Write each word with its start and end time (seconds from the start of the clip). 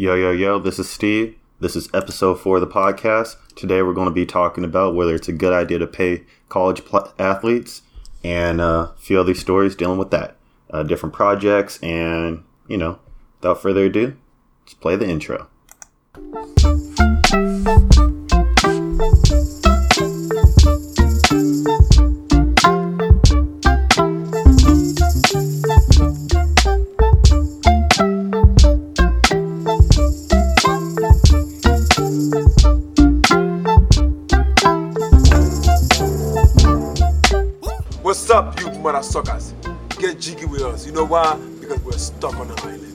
Yo, 0.00 0.14
yo, 0.14 0.30
yo, 0.30 0.58
this 0.58 0.78
is 0.78 0.88
Steve. 0.88 1.36
This 1.60 1.76
is 1.76 1.90
episode 1.92 2.40
four 2.40 2.56
of 2.56 2.62
the 2.62 2.66
podcast. 2.66 3.36
Today 3.54 3.82
we're 3.82 3.92
going 3.92 4.08
to 4.08 4.14
be 4.14 4.24
talking 4.24 4.64
about 4.64 4.94
whether 4.94 5.14
it's 5.14 5.28
a 5.28 5.32
good 5.32 5.52
idea 5.52 5.78
to 5.78 5.86
pay 5.86 6.24
college 6.48 6.86
pl- 6.86 7.12
athletes 7.18 7.82
and 8.24 8.62
uh, 8.62 8.92
a 8.96 8.98
few 8.98 9.20
other 9.20 9.34
stories 9.34 9.76
dealing 9.76 9.98
with 9.98 10.10
that. 10.10 10.38
Uh, 10.70 10.84
different 10.84 11.14
projects, 11.14 11.78
and, 11.82 12.42
you 12.66 12.78
know, 12.78 12.98
without 13.42 13.60
further 13.60 13.84
ado, 13.84 14.16
let's 14.62 14.72
play 14.72 14.96
the 14.96 15.06
intro. 15.06 15.48
Suckers? 39.10 39.54
Get 39.98 40.20
jiggy 40.20 40.46
with 40.46 40.62
us. 40.62 40.86
You 40.86 40.92
know 40.92 41.04
why? 41.04 41.36
Because 41.60 41.82
we're 41.82 41.92
stuck 41.92 42.36
on 42.36 42.50
an 42.50 42.58
island. 42.60 42.86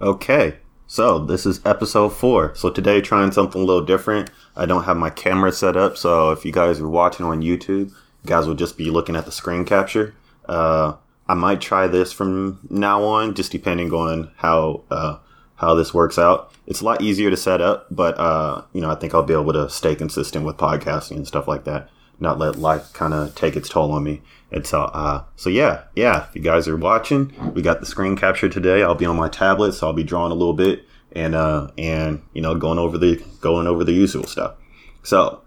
Okay, 0.00 0.56
so 0.86 1.18
this 1.18 1.46
is 1.46 1.60
episode 1.64 2.10
four. 2.10 2.54
So 2.54 2.70
today, 2.70 3.00
trying 3.00 3.32
something 3.32 3.62
a 3.62 3.64
little 3.64 3.84
different. 3.84 4.30
I 4.56 4.66
don't 4.66 4.84
have 4.84 4.96
my 4.96 5.10
camera 5.10 5.52
set 5.52 5.76
up, 5.76 5.96
so 5.96 6.30
if 6.30 6.44
you 6.44 6.52
guys 6.52 6.80
are 6.80 6.88
watching 6.88 7.26
on 7.26 7.40
YouTube, 7.40 7.90
you 7.90 8.26
guys 8.26 8.46
will 8.46 8.54
just 8.54 8.76
be 8.76 8.90
looking 8.90 9.16
at 9.16 9.24
the 9.24 9.32
screen 9.32 9.64
capture. 9.64 10.14
Uh, 10.46 10.94
I 11.28 11.34
might 11.34 11.60
try 11.60 11.86
this 11.86 12.12
from 12.12 12.60
now 12.68 13.04
on, 13.04 13.34
just 13.34 13.52
depending 13.52 13.92
on 13.92 14.32
how 14.36 14.82
uh, 14.90 15.18
how 15.56 15.74
this 15.74 15.94
works 15.94 16.18
out. 16.18 16.52
It's 16.66 16.80
a 16.80 16.84
lot 16.84 17.00
easier 17.00 17.30
to 17.30 17.36
set 17.36 17.60
up, 17.60 17.86
but 17.90 18.18
uh, 18.18 18.62
you 18.72 18.80
know, 18.80 18.90
I 18.90 18.96
think 18.96 19.14
I'll 19.14 19.22
be 19.22 19.34
able 19.34 19.52
to 19.52 19.70
stay 19.70 19.94
consistent 19.94 20.44
with 20.44 20.56
podcasting 20.56 21.16
and 21.16 21.26
stuff 21.26 21.46
like 21.46 21.64
that. 21.64 21.88
Not 22.20 22.38
let 22.38 22.56
life 22.56 22.92
kind 22.92 23.14
of 23.14 23.34
take 23.34 23.56
its 23.56 23.68
toll 23.68 23.92
on 23.92 24.04
me. 24.04 24.22
And 24.50 24.66
so, 24.66 24.82
uh, 24.82 25.24
so 25.34 25.50
yeah, 25.50 25.84
yeah. 25.96 26.26
If 26.28 26.36
you 26.36 26.42
guys 26.42 26.68
are 26.68 26.76
watching, 26.76 27.32
we 27.54 27.62
got 27.62 27.80
the 27.80 27.86
screen 27.86 28.16
capture 28.16 28.48
today. 28.48 28.82
I'll 28.82 28.94
be 28.94 29.06
on 29.06 29.16
my 29.16 29.28
tablet, 29.28 29.72
so 29.72 29.86
I'll 29.86 29.92
be 29.92 30.04
drawing 30.04 30.30
a 30.30 30.36
little 30.36 30.54
bit 30.54 30.84
and 31.14 31.34
uh, 31.34 31.68
and 31.78 32.22
you 32.32 32.42
know, 32.42 32.54
going 32.54 32.78
over 32.78 32.98
the 32.98 33.22
going 33.40 33.66
over 33.66 33.84
the 33.84 33.92
usual 33.92 34.24
stuff. 34.24 34.54
So, 35.02 35.42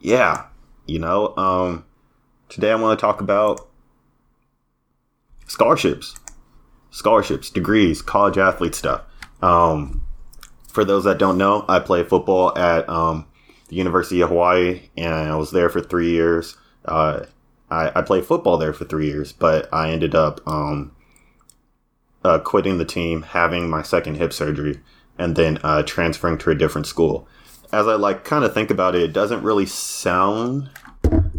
yeah, 0.00 0.46
you 0.86 0.98
know, 0.98 1.36
um, 1.36 1.84
today 2.48 2.72
I 2.72 2.74
want 2.74 2.98
to 2.98 3.00
talk 3.00 3.20
about 3.20 3.68
scholarships, 5.46 6.16
scholarships, 6.90 7.50
degrees, 7.50 8.02
college 8.02 8.38
athlete 8.38 8.74
stuff. 8.74 9.02
Um, 9.40 10.04
for 10.68 10.84
those 10.84 11.04
that 11.04 11.18
don't 11.18 11.38
know, 11.38 11.64
I 11.68 11.78
play 11.80 12.04
football 12.04 12.56
at 12.56 12.88
um, 12.88 13.26
the 13.68 13.76
University 13.76 14.20
of 14.20 14.30
Hawaii, 14.30 14.88
and 14.96 15.14
I 15.14 15.36
was 15.36 15.50
there 15.50 15.68
for 15.68 15.80
three 15.80 16.10
years. 16.10 16.56
Uh, 16.84 17.26
I, 17.70 17.92
I 17.94 18.02
played 18.02 18.24
football 18.24 18.56
there 18.56 18.72
for 18.72 18.84
three 18.84 19.06
years, 19.06 19.32
but 19.32 19.68
I 19.72 19.90
ended 19.90 20.14
up 20.14 20.40
um, 20.46 20.92
uh, 22.24 22.38
quitting 22.38 22.78
the 22.78 22.84
team, 22.84 23.22
having 23.22 23.68
my 23.68 23.82
second 23.82 24.16
hip 24.16 24.32
surgery, 24.32 24.80
and 25.18 25.36
then 25.36 25.58
uh, 25.62 25.82
transferring 25.82 26.38
to 26.38 26.50
a 26.50 26.54
different 26.54 26.86
school. 26.86 27.28
As 27.72 27.86
I 27.86 27.94
like 27.94 28.24
kind 28.24 28.44
of 28.44 28.54
think 28.54 28.70
about 28.70 28.94
it, 28.94 29.02
it 29.02 29.12
doesn't 29.12 29.42
really 29.42 29.66
sound 29.66 30.70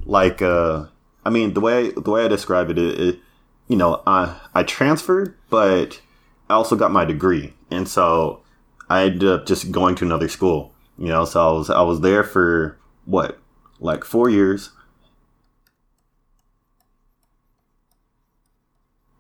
like. 0.06 0.42
Uh, 0.42 0.86
I 1.26 1.32
mean, 1.32 1.54
the 1.54 1.62
way 1.62 1.92
the 1.92 2.12
way 2.12 2.26
I 2.26 2.28
describe 2.28 2.70
it, 2.70 2.78
it, 2.78 3.00
it 3.00 3.20
you 3.68 3.76
know, 3.76 4.04
I 4.06 4.40
I 4.54 4.62
transferred, 4.64 5.36
but 5.50 6.00
I 6.48 6.54
also 6.54 6.76
got 6.76 6.92
my 6.92 7.06
degree, 7.06 7.54
and 7.72 7.88
so 7.88 8.42
I 8.90 9.06
ended 9.06 9.28
up 9.28 9.48
just 9.48 9.72
going 9.72 9.96
to 9.96 10.06
another 10.06 10.28
school. 10.28 10.74
You 11.00 11.08
know, 11.08 11.24
so 11.24 11.40
I 11.40 11.52
was 11.54 11.70
I 11.70 11.82
was 11.82 12.02
there 12.02 12.26
for 12.26 12.78
what, 13.06 13.40
like 13.80 14.04
four 14.04 14.30
years. 14.30 14.72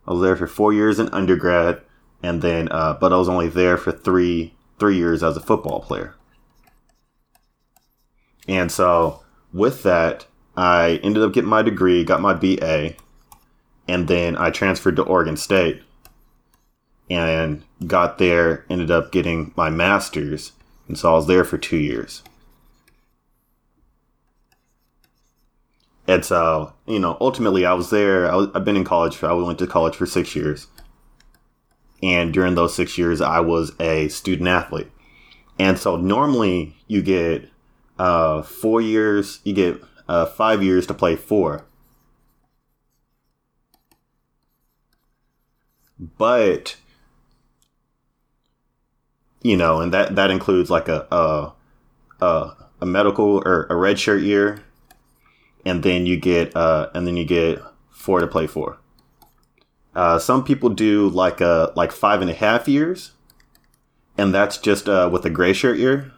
I 0.05 0.11
was 0.11 0.21
there 0.21 0.35
for 0.35 0.45
four 0.45 0.73
years 0.73 0.99
in 0.99 1.07
undergrad, 1.09 1.81
and 2.21 2.41
then, 2.41 2.67
uh, 2.69 2.97
but 2.99 3.13
I 3.13 3.17
was 3.17 3.29
only 3.29 3.47
there 3.47 3.77
for 3.77 3.93
three 3.93 4.53
three 4.77 4.97
years 4.97 5.23
as 5.23 5.37
a 5.37 5.41
football 5.41 5.79
player. 5.79 6.15
And 8.45 8.69
so, 8.69 9.23
with 9.53 9.83
that, 9.83 10.25
I 10.57 10.99
ended 11.01 11.23
up 11.23 11.31
getting 11.31 11.49
my 11.49 11.61
degree, 11.61 12.03
got 12.03 12.19
my 12.19 12.33
BA, 12.33 12.95
and 13.87 14.09
then 14.09 14.35
I 14.35 14.49
transferred 14.49 14.97
to 14.97 15.03
Oregon 15.03 15.37
State 15.37 15.81
and 17.09 17.63
got 17.87 18.17
there, 18.17 18.65
ended 18.69 18.91
up 18.91 19.13
getting 19.13 19.53
my 19.55 19.69
master's, 19.69 20.51
and 20.89 20.97
so 20.97 21.13
I 21.13 21.15
was 21.15 21.27
there 21.27 21.45
for 21.45 21.57
two 21.57 21.77
years. 21.77 22.23
And 26.07 26.25
so, 26.25 26.73
you 26.87 26.97
know, 26.97 27.15
ultimately, 27.21 27.67
I 27.67 27.73
was 27.73 27.91
there. 27.91 28.29
I 28.29 28.35
was, 28.35 28.47
I've 28.55 28.65
been 28.65 28.75
in 28.75 28.83
college. 28.83 29.15
For, 29.15 29.29
I 29.29 29.33
went 29.33 29.59
to 29.59 29.67
college 29.67 29.95
for 29.95 30.07
six 30.07 30.35
years, 30.35 30.65
and 32.01 32.33
during 32.33 32.55
those 32.55 32.73
six 32.73 32.97
years, 32.97 33.21
I 33.21 33.39
was 33.39 33.73
a 33.79 34.07
student 34.07 34.47
athlete. 34.47 34.91
And 35.59 35.77
so, 35.77 35.95
normally, 35.95 36.75
you 36.87 37.03
get 37.03 37.47
uh, 37.99 38.41
four 38.41 38.81
years. 38.81 39.39
You 39.43 39.53
get 39.53 39.83
uh, 40.07 40.25
five 40.25 40.63
years 40.63 40.87
to 40.87 40.95
play 40.95 41.15
four. 41.15 41.65
But 45.99 46.77
you 49.41 49.55
know, 49.55 49.81
and 49.81 49.93
that 49.93 50.15
that 50.15 50.31
includes 50.31 50.69
like 50.69 50.87
a 50.87 51.07
a 51.11 51.51
a, 52.21 52.51
a 52.81 52.85
medical 52.85 53.41
or 53.45 53.67
a 53.69 53.75
red 53.75 53.99
shirt 53.99 54.21
year, 54.21 54.63
and 55.65 55.83
then 55.83 56.05
you 56.05 56.17
get 56.17 56.55
uh 56.55 56.89
and 56.93 57.07
then 57.07 57.17
you 57.17 57.25
get 57.25 57.59
four 57.89 58.19
to 58.19 58.27
play 58.27 58.47
for. 58.47 58.77
Uh, 59.95 60.19
some 60.19 60.43
people 60.43 60.69
do 60.69 61.09
like 61.09 61.41
a 61.41 61.71
like 61.75 61.91
five 61.91 62.21
and 62.21 62.29
a 62.29 62.33
half 62.33 62.67
years, 62.67 63.11
and 64.17 64.33
that's 64.33 64.57
just 64.57 64.87
uh, 64.87 65.09
with 65.11 65.25
a 65.25 65.29
gray 65.29 65.53
shirt 65.53 65.77
year. 65.77 66.11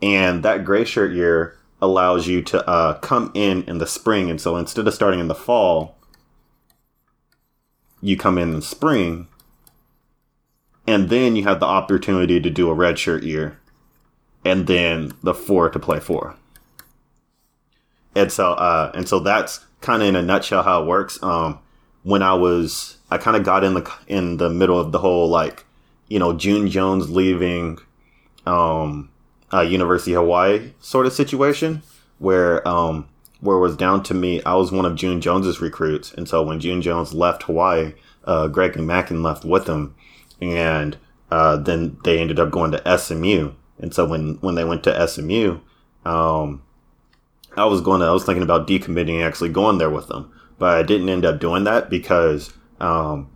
And 0.00 0.42
that 0.42 0.64
gray 0.64 0.84
shirt 0.84 1.12
year 1.12 1.56
allows 1.80 2.26
you 2.26 2.42
to 2.42 2.68
uh, 2.68 2.98
come 2.98 3.30
in 3.34 3.62
in 3.64 3.78
the 3.78 3.86
spring, 3.86 4.30
and 4.30 4.40
so 4.40 4.56
instead 4.56 4.86
of 4.88 4.94
starting 4.94 5.20
in 5.20 5.28
the 5.28 5.34
fall, 5.34 5.96
you 8.00 8.16
come 8.16 8.38
in 8.38 8.52
the 8.52 8.62
spring 8.62 9.28
and 10.86 11.08
then 11.10 11.36
you 11.36 11.44
have 11.44 11.60
the 11.60 11.66
opportunity 11.66 12.40
to 12.40 12.50
do 12.50 12.70
a 12.70 12.74
redshirt 12.74 13.22
year, 13.22 13.58
and 14.44 14.66
then 14.66 15.12
the 15.22 15.34
four 15.34 15.70
to 15.70 15.78
play 15.78 16.00
four. 16.00 16.36
And 18.14 18.30
so, 18.30 18.52
uh, 18.52 18.90
and 18.94 19.08
so 19.08 19.20
that's 19.20 19.64
kind 19.80 20.02
of 20.02 20.08
in 20.08 20.16
a 20.16 20.22
nutshell 20.22 20.62
how 20.62 20.82
it 20.82 20.86
works. 20.86 21.22
Um, 21.22 21.58
when 22.02 22.22
I 22.22 22.34
was, 22.34 22.98
I 23.10 23.18
kind 23.18 23.36
of 23.36 23.44
got 23.44 23.64
in 23.64 23.74
the 23.74 23.92
in 24.06 24.36
the 24.36 24.50
middle 24.50 24.78
of 24.78 24.92
the 24.92 24.98
whole 24.98 25.28
like, 25.28 25.64
you 26.08 26.18
know, 26.18 26.32
June 26.32 26.68
Jones 26.68 27.10
leaving, 27.10 27.78
um, 28.44 29.10
uh, 29.52 29.60
University 29.60 30.14
of 30.14 30.22
Hawaii 30.22 30.72
sort 30.80 31.06
of 31.06 31.12
situation 31.12 31.82
where 32.18 32.66
um, 32.66 33.08
where 33.40 33.56
it 33.56 33.60
was 33.60 33.76
down 33.76 34.02
to 34.04 34.14
me. 34.14 34.42
I 34.44 34.54
was 34.54 34.72
one 34.72 34.84
of 34.84 34.96
June 34.96 35.20
Jones's 35.20 35.60
recruits, 35.60 36.12
and 36.12 36.28
so 36.28 36.42
when 36.42 36.60
June 36.60 36.82
Jones 36.82 37.14
left 37.14 37.44
Hawaii, 37.44 37.94
uh, 38.24 38.48
Greg 38.48 38.72
McMackin 38.72 39.22
left 39.22 39.44
with 39.44 39.68
him 39.68 39.94
and 40.40 40.96
uh, 41.30 41.56
then 41.56 41.96
they 42.04 42.18
ended 42.18 42.38
up 42.38 42.50
going 42.50 42.72
to 42.72 42.98
SMU. 42.98 43.52
And 43.78 43.94
so 43.94 44.06
when 44.06 44.34
when 44.40 44.54
they 44.54 44.64
went 44.64 44.84
to 44.84 45.08
SMU, 45.08 45.60
um, 46.04 46.62
I 47.56 47.64
was 47.64 47.80
going 47.80 48.00
to 48.00 48.06
I 48.06 48.12
was 48.12 48.24
thinking 48.24 48.42
about 48.42 48.66
decommitting 48.66 49.16
and 49.16 49.24
actually 49.24 49.48
going 49.50 49.78
there 49.78 49.90
with 49.90 50.08
them, 50.08 50.32
but 50.58 50.76
I 50.76 50.82
didn't 50.82 51.08
end 51.08 51.24
up 51.24 51.40
doing 51.40 51.64
that 51.64 51.90
because 51.90 52.52
um, 52.80 53.30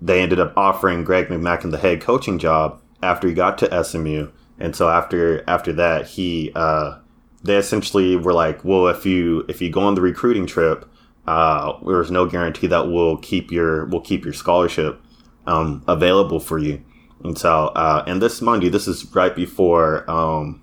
they 0.00 0.20
ended 0.20 0.40
up 0.40 0.52
offering 0.56 1.04
Greg 1.04 1.28
McMackin 1.28 1.70
the 1.70 1.78
head 1.78 2.00
coaching 2.00 2.38
job 2.38 2.80
after 3.02 3.28
he 3.28 3.34
got 3.34 3.58
to 3.58 3.84
SMU. 3.84 4.28
And 4.58 4.74
so 4.74 4.88
after 4.88 5.42
after 5.48 5.72
that, 5.74 6.06
he 6.06 6.52
uh, 6.54 6.98
they 7.42 7.56
essentially 7.56 8.16
were 8.16 8.32
like, 8.32 8.64
well, 8.64 8.88
if 8.88 9.06
you 9.06 9.44
if 9.48 9.60
you 9.60 9.70
go 9.70 9.80
on 9.80 9.94
the 9.94 10.00
recruiting 10.00 10.46
trip, 10.46 10.88
uh, 11.26 11.78
there's 11.86 12.10
no 12.10 12.26
guarantee 12.26 12.66
that 12.68 12.88
we'll 12.88 13.16
keep 13.18 13.50
your 13.50 13.86
we'll 13.86 14.00
keep 14.00 14.24
your 14.24 14.34
scholarship 14.34 15.00
um, 15.46 15.82
available 15.86 16.40
for 16.40 16.58
you. 16.58 16.82
And 17.24 17.36
so, 17.36 17.68
uh, 17.68 18.04
and 18.06 18.20
this 18.20 18.42
Monday, 18.42 18.68
this 18.68 18.86
is 18.86 19.14
right 19.14 19.34
before, 19.34 20.08
um, 20.10 20.62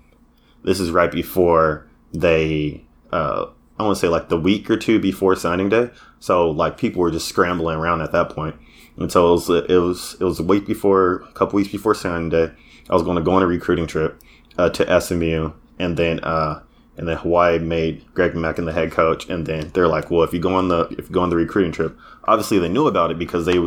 this 0.62 0.80
is 0.80 0.90
right 0.90 1.10
before 1.10 1.86
they, 2.12 2.84
uh, 3.12 3.46
I 3.78 3.82
want 3.82 3.96
to 3.96 4.00
say 4.00 4.08
like 4.08 4.28
the 4.28 4.38
week 4.38 4.70
or 4.70 4.76
two 4.76 4.98
before 4.98 5.34
signing 5.36 5.68
day. 5.68 5.90
So 6.20 6.50
like 6.50 6.78
people 6.78 7.02
were 7.02 7.10
just 7.10 7.28
scrambling 7.28 7.76
around 7.76 8.02
at 8.02 8.12
that 8.12 8.30
point. 8.30 8.56
And 8.96 9.10
so 9.10 9.28
it 9.28 9.32
was, 9.32 9.50
it 9.50 9.78
was, 9.78 10.16
it 10.20 10.24
was 10.24 10.38
a 10.38 10.44
week 10.44 10.66
before, 10.66 11.16
a 11.28 11.32
couple 11.32 11.56
weeks 11.56 11.72
before 11.72 11.94
signing 11.94 12.28
day. 12.28 12.52
I 12.88 12.94
was 12.94 13.02
going 13.02 13.16
to 13.16 13.22
go 13.22 13.32
on 13.32 13.42
a 13.42 13.46
recruiting 13.46 13.86
trip, 13.86 14.20
uh, 14.56 14.70
to 14.70 15.00
SMU 15.00 15.52
and 15.78 15.96
then, 15.96 16.20
uh, 16.20 16.62
and 16.96 17.08
then 17.08 17.16
Hawaii 17.16 17.58
made 17.58 18.04
Greg 18.14 18.32
McMackin 18.34 18.66
the 18.66 18.72
head 18.72 18.92
coach, 18.92 19.28
and 19.28 19.46
then 19.46 19.70
they're 19.74 19.88
like, 19.88 20.10
well, 20.10 20.22
if 20.22 20.32
you 20.32 20.38
go 20.38 20.54
on 20.54 20.68
the 20.68 20.86
if 20.90 21.08
you 21.08 21.14
go 21.14 21.22
on 21.22 21.30
the 21.30 21.36
recruiting 21.36 21.72
trip, 21.72 21.98
obviously 22.24 22.58
they 22.58 22.68
knew 22.68 22.86
about 22.86 23.10
it 23.10 23.18
because 23.18 23.46
they, 23.46 23.58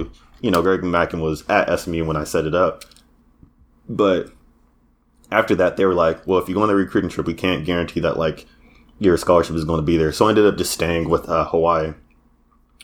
you 0.42 0.51
know, 0.51 0.62
Greg 0.62 0.81
McMackin 0.81 1.22
was 1.22 1.48
at 1.50 1.80
SMU 1.80 2.06
when 2.06 2.18
I 2.18 2.24
set 2.24 2.45
it 2.45 2.56
up, 2.56 2.84
but 3.88 4.31
after 5.31 5.56
that 5.56 5.78
they 5.78 5.86
were 5.86 5.94
like, 5.94 6.25
well, 6.28 6.39
if 6.39 6.48
you 6.48 6.56
go 6.56 6.62
on 6.62 6.68
the 6.68 6.75
recruiting 6.75 7.10
trip, 7.10 7.28
we 7.28 7.34
can't 7.34 7.66
guarantee 7.66 8.00
that 8.01 8.18
like 8.18 8.45
your 9.00 9.18
scholarship 9.18 9.56
is 9.56 9.66
going 9.66 9.80
to 9.80 9.86
be 9.86 9.98
there. 9.98 10.12
So 10.12 10.25
I 10.25 10.30
ended 10.30 10.45
up 10.45 10.57
just 10.57 10.72
staying 10.72 11.10
with 11.10 11.28
uh, 11.28 11.45
Hawaii, 11.45 11.94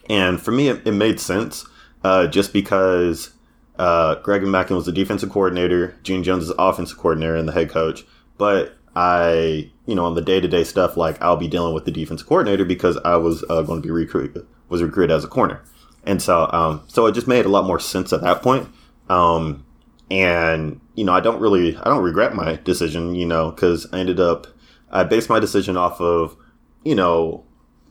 and 0.10 0.42
for 0.42 0.52
me, 0.52 0.70
it, 0.70 0.86
it 0.86 0.92
made 0.92 1.20
sense 1.20 1.66
uh, 2.04 2.28
just 2.28 2.54
because 2.54 3.32
uh, 3.78 4.16
Greg 4.16 4.42
McMackin 4.42 4.76
was 4.76 4.86
the 4.86 4.92
defensive 4.92 5.30
coordinator, 5.30 5.96
June 6.04 6.24
Jones 6.24 6.44
is 6.44 6.50
the 6.50 6.62
offensive 6.62 6.98
coordinator 6.98 7.36
and 7.36 7.48
the 7.48 7.54
head 7.54 7.70
coach, 7.70 8.04
but 8.38 8.78
I, 8.96 9.72
you 9.86 9.96
know, 9.96 10.06
on 10.06 10.16
the 10.16 10.22
day 10.22 10.40
to 10.40 10.48
day 10.48 10.64
stuff, 10.64 10.98
like 10.98 11.22
I'll 11.22 11.38
be 11.38 11.48
dealing 11.48 11.74
with 11.74 11.86
the 11.86 11.92
defensive 11.92 12.28
coordinator 12.28 12.66
because 12.66 12.98
I 13.04 13.16
was 13.16 13.44
uh, 13.50 13.62
going 13.64 13.82
to 13.82 13.88
be 13.88 13.92
recruited, 13.92 14.46
was 14.70 14.84
recruited 14.84 15.16
as 15.16 15.24
a 15.24 15.28
corner. 15.28 15.64
And 16.06 16.22
so, 16.22 16.50
um, 16.52 16.84
so 16.88 17.06
it 17.06 17.14
just 17.14 17.28
made 17.28 17.46
a 17.46 17.50
lot 17.50 17.66
more 17.66 17.80
sense 17.80 18.12
at 18.12 18.22
that 18.22 18.42
point. 18.42 18.68
Um, 19.10 19.66
and, 20.12 20.80
you 20.96 21.04
know, 21.04 21.14
I 21.14 21.22
don't 21.22 21.40
really, 21.40 21.78
I 21.78 21.86
don't 21.86 22.04
regret 22.04 22.36
my 22.36 22.60
decision, 22.64 23.16
you 23.16 23.26
know, 23.26 23.52
cause 23.52 23.88
I 23.94 24.00
ended 24.00 24.20
up, 24.20 24.48
I 24.92 25.04
based 25.04 25.30
my 25.30 25.40
decision 25.40 25.78
off 25.78 26.00
of, 26.02 26.36
you 26.84 26.96
know, 26.96 27.46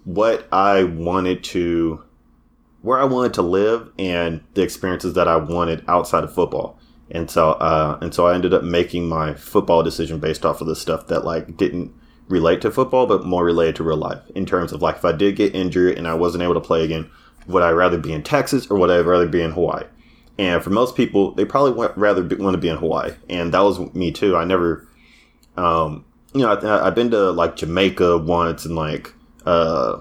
what 0.05 0.47
I 0.53 0.85
wanted 0.85 1.43
to, 1.45 2.05
where 2.83 2.99
I 2.99 3.05
wanted 3.05 3.35
to 3.35 3.43
live 3.43 3.91
and 3.99 4.43
the 4.55 4.63
experiences 4.63 5.15
that 5.15 5.29
I 5.29 5.37
wanted 5.37 5.85
outside 5.89 6.25
of 6.25 6.35
football. 6.35 6.79
And 7.11 7.31
so, 7.31 7.53
uh, 7.53 7.99
and 8.01 8.15
so 8.15 8.27
I 8.27 8.35
ended 8.35 8.55
up 8.55 8.63
making 8.63 9.09
my 9.09 9.35
football 9.35 9.83
decision 9.83 10.19
based 10.19 10.45
off 10.45 10.61
of 10.61 10.67
the 10.67 10.77
stuff 10.77 11.09
that 11.09 11.25
like 11.25 11.57
didn't 11.57 11.93
relate 12.29 12.61
to 12.63 12.71
football, 12.71 13.07
but 13.07 13.25
more 13.25 13.45
related 13.45 13.77
to 13.77 13.85
real 13.85 13.97
life 13.97 14.23
in 14.35 14.47
terms 14.47 14.73
of 14.73 14.83
like 14.83 14.97
if 14.97 15.05
I 15.05 15.13
did 15.13 15.37
get 15.37 15.55
injured 15.55 15.99
and 15.99 16.09
I 16.09 16.15
wasn't 16.15 16.43
able 16.43 16.55
to 16.55 16.61
play 16.61 16.85
again, 16.85 17.11
would 17.47 17.63
I 17.63 17.71
rather 17.71 17.99
be 17.99 18.13
in 18.13 18.23
Texas 18.23 18.67
or 18.69 18.79
would 18.79 18.91
I 18.91 18.99
rather 18.99 19.29
be 19.29 19.43
in 19.43 19.53
Hawaii? 19.53 19.85
And 20.39 20.63
for 20.63 20.71
most 20.71 20.97
people, 20.97 21.33
they 21.35 21.45
probably 21.45 21.73
would 21.73 21.97
rather 21.97 22.23
be, 22.23 22.37
want 22.37 22.55
to 22.55 22.59
be 22.59 22.69
in 22.69 22.79
Hawaii, 22.79 23.13
and 23.29 23.53
that 23.53 23.61
was 23.61 23.79
me 23.95 24.11
too. 24.11 24.37
I 24.37 24.45
never, 24.45 24.89
um, 25.57 26.05
you 26.33 26.41
know, 26.41 26.57
I, 26.57 26.85
have 26.87 26.95
been 26.95 27.11
to 27.11 27.31
like 27.31 27.57
Jamaica 27.57 28.19
once 28.19 28.65
and 28.65 28.75
like, 28.75 29.13
uh, 29.45 30.01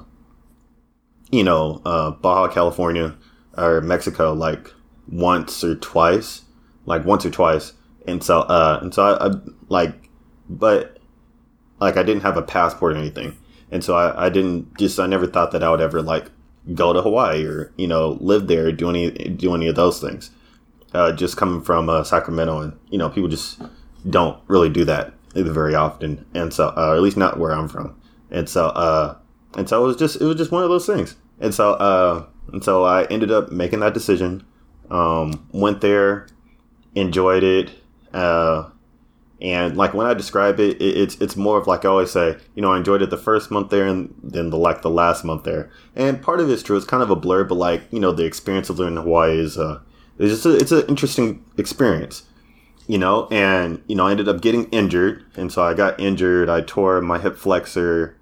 you 1.32 1.44
know, 1.44 1.82
uh, 1.86 2.12
Baja 2.12 2.52
California 2.52 3.16
or 3.58 3.82
Mexico 3.82 4.34
like 4.34 4.72
once 5.10 5.64
or 5.64 5.76
twice 5.76 6.44
like 6.86 7.06
once 7.06 7.26
or 7.26 7.30
twice, 7.30 7.74
and 8.08 8.24
so 8.24 8.42
uh, 8.42 8.80
and 8.82 8.94
so 8.94 9.04
I, 9.04 9.28
I 9.28 9.32
like, 9.70 10.10
but 10.50 10.98
like 11.80 11.98
I 11.98 12.04
didn't 12.04 12.24
have 12.24 12.38
a 12.38 12.42
passport 12.42 12.94
or 12.94 12.98
anything, 12.98 13.38
and 13.70 13.84
so 13.84 13.96
I, 13.96 14.28
I 14.28 14.30
didn't 14.30 14.78
just 14.78 15.00
I 15.00 15.08
never 15.08 15.28
thought 15.28 15.52
that 15.52 15.64
I 15.64 15.70
would 15.70 15.82
ever 15.82 16.02
like 16.02 16.28
go 16.74 16.94
to 16.94 17.02
Hawaii 17.02 17.46
or 17.46 17.72
you 17.78 17.88
know 17.88 18.18
live 18.22 18.48
there 18.48 18.72
do 18.72 18.90
any 18.90 19.12
do 19.12 19.54
any 19.56 19.68
of 19.68 19.76
those 19.76 20.00
things. 20.00 20.32
Uh, 20.94 21.12
just 21.12 21.38
coming 21.38 21.62
from 21.62 21.90
uh, 21.90 22.04
Sacramento, 22.04 22.60
and 22.60 22.80
you 22.90 22.98
know 22.98 23.10
people 23.10 23.30
just 23.30 23.62
don't 24.10 24.42
really 24.48 24.70
do 24.70 24.84
that 24.84 25.14
very 25.34 25.74
often, 25.74 26.26
and 26.34 26.54
so 26.54 26.74
uh, 26.76 26.94
at 26.96 27.02
least 27.02 27.16
not 27.18 27.40
where 27.40 27.52
I'm 27.52 27.70
from, 27.70 28.00
and 28.30 28.50
so 28.50 28.68
uh, 28.68 29.16
and 29.56 29.70
so 29.70 29.84
it 29.84 29.88
was 29.88 29.96
just 29.96 30.20
it 30.20 30.26
was 30.26 30.36
just 30.36 30.52
one 30.52 30.64
of 30.64 30.70
those 30.70 30.86
things, 30.86 31.16
and 31.40 31.54
so 31.54 31.74
uh, 31.74 32.26
and 32.52 32.64
so 32.64 32.84
I 32.84 33.06
ended 33.06 33.32
up 33.32 33.52
making 33.52 33.80
that 33.80 33.94
decision. 33.94 34.46
Um, 34.90 35.48
went 35.54 35.80
there, 35.80 36.28
enjoyed 36.96 37.44
it. 37.44 37.72
And 39.42 39.76
like 39.76 39.96
when 39.96 40.06
I 40.06 40.14
describe 40.14 40.60
it, 40.60 40.80
it, 40.80 40.98
it's 40.98 41.16
it's 41.20 41.36
more 41.36 41.58
of 41.58 41.66
like 41.66 41.84
I 41.84 41.90
always 41.90 42.12
say, 42.12 42.38
you 42.54 42.62
know, 42.62 42.74
I 42.74 42.78
enjoyed 42.78 43.02
it 43.02 43.10
the 43.10 43.18
first 43.18 43.50
month 43.50 43.72
there 43.72 43.88
and 43.88 44.14
then 44.22 44.52
the 44.52 44.58
like 44.58 44.84
the 44.84 44.90
last 44.90 45.24
month 45.24 45.44
there. 45.44 45.72
And 45.96 46.22
part 46.22 46.40
of 46.40 46.50
it's 46.50 46.62
true. 46.62 46.78
It's 46.78 46.86
kind 46.86 47.02
of 47.02 47.10
a 47.10 47.16
blur, 47.16 47.44
but 47.44 47.56
like 47.56 47.82
you 47.92 48.00
know, 48.00 48.12
the 48.12 48.26
experience 48.26 48.70
of 48.70 48.78
living 48.78 48.98
in 48.98 49.02
Hawaii 49.04 49.40
is 49.40 49.58
uh, 49.58 49.80
it's 50.20 50.32
just 50.32 50.46
a, 50.46 50.56
it's 50.56 50.72
an 50.72 50.86
interesting 50.88 51.44
experience, 51.58 52.24
you 52.88 53.00
know. 53.00 53.28
And 53.32 53.82
you 53.88 53.96
know, 53.96 54.06
I 54.06 54.12
ended 54.12 54.30
up 54.30 54.42
getting 54.42 54.66
injured, 54.66 55.26
and 55.36 55.52
so 55.52 55.64
I 55.64 55.74
got 55.74 56.00
injured. 56.00 56.48
I 56.48 56.62
tore 56.62 57.02
my 57.02 57.18
hip 57.18 57.36
flexor, 57.36 58.16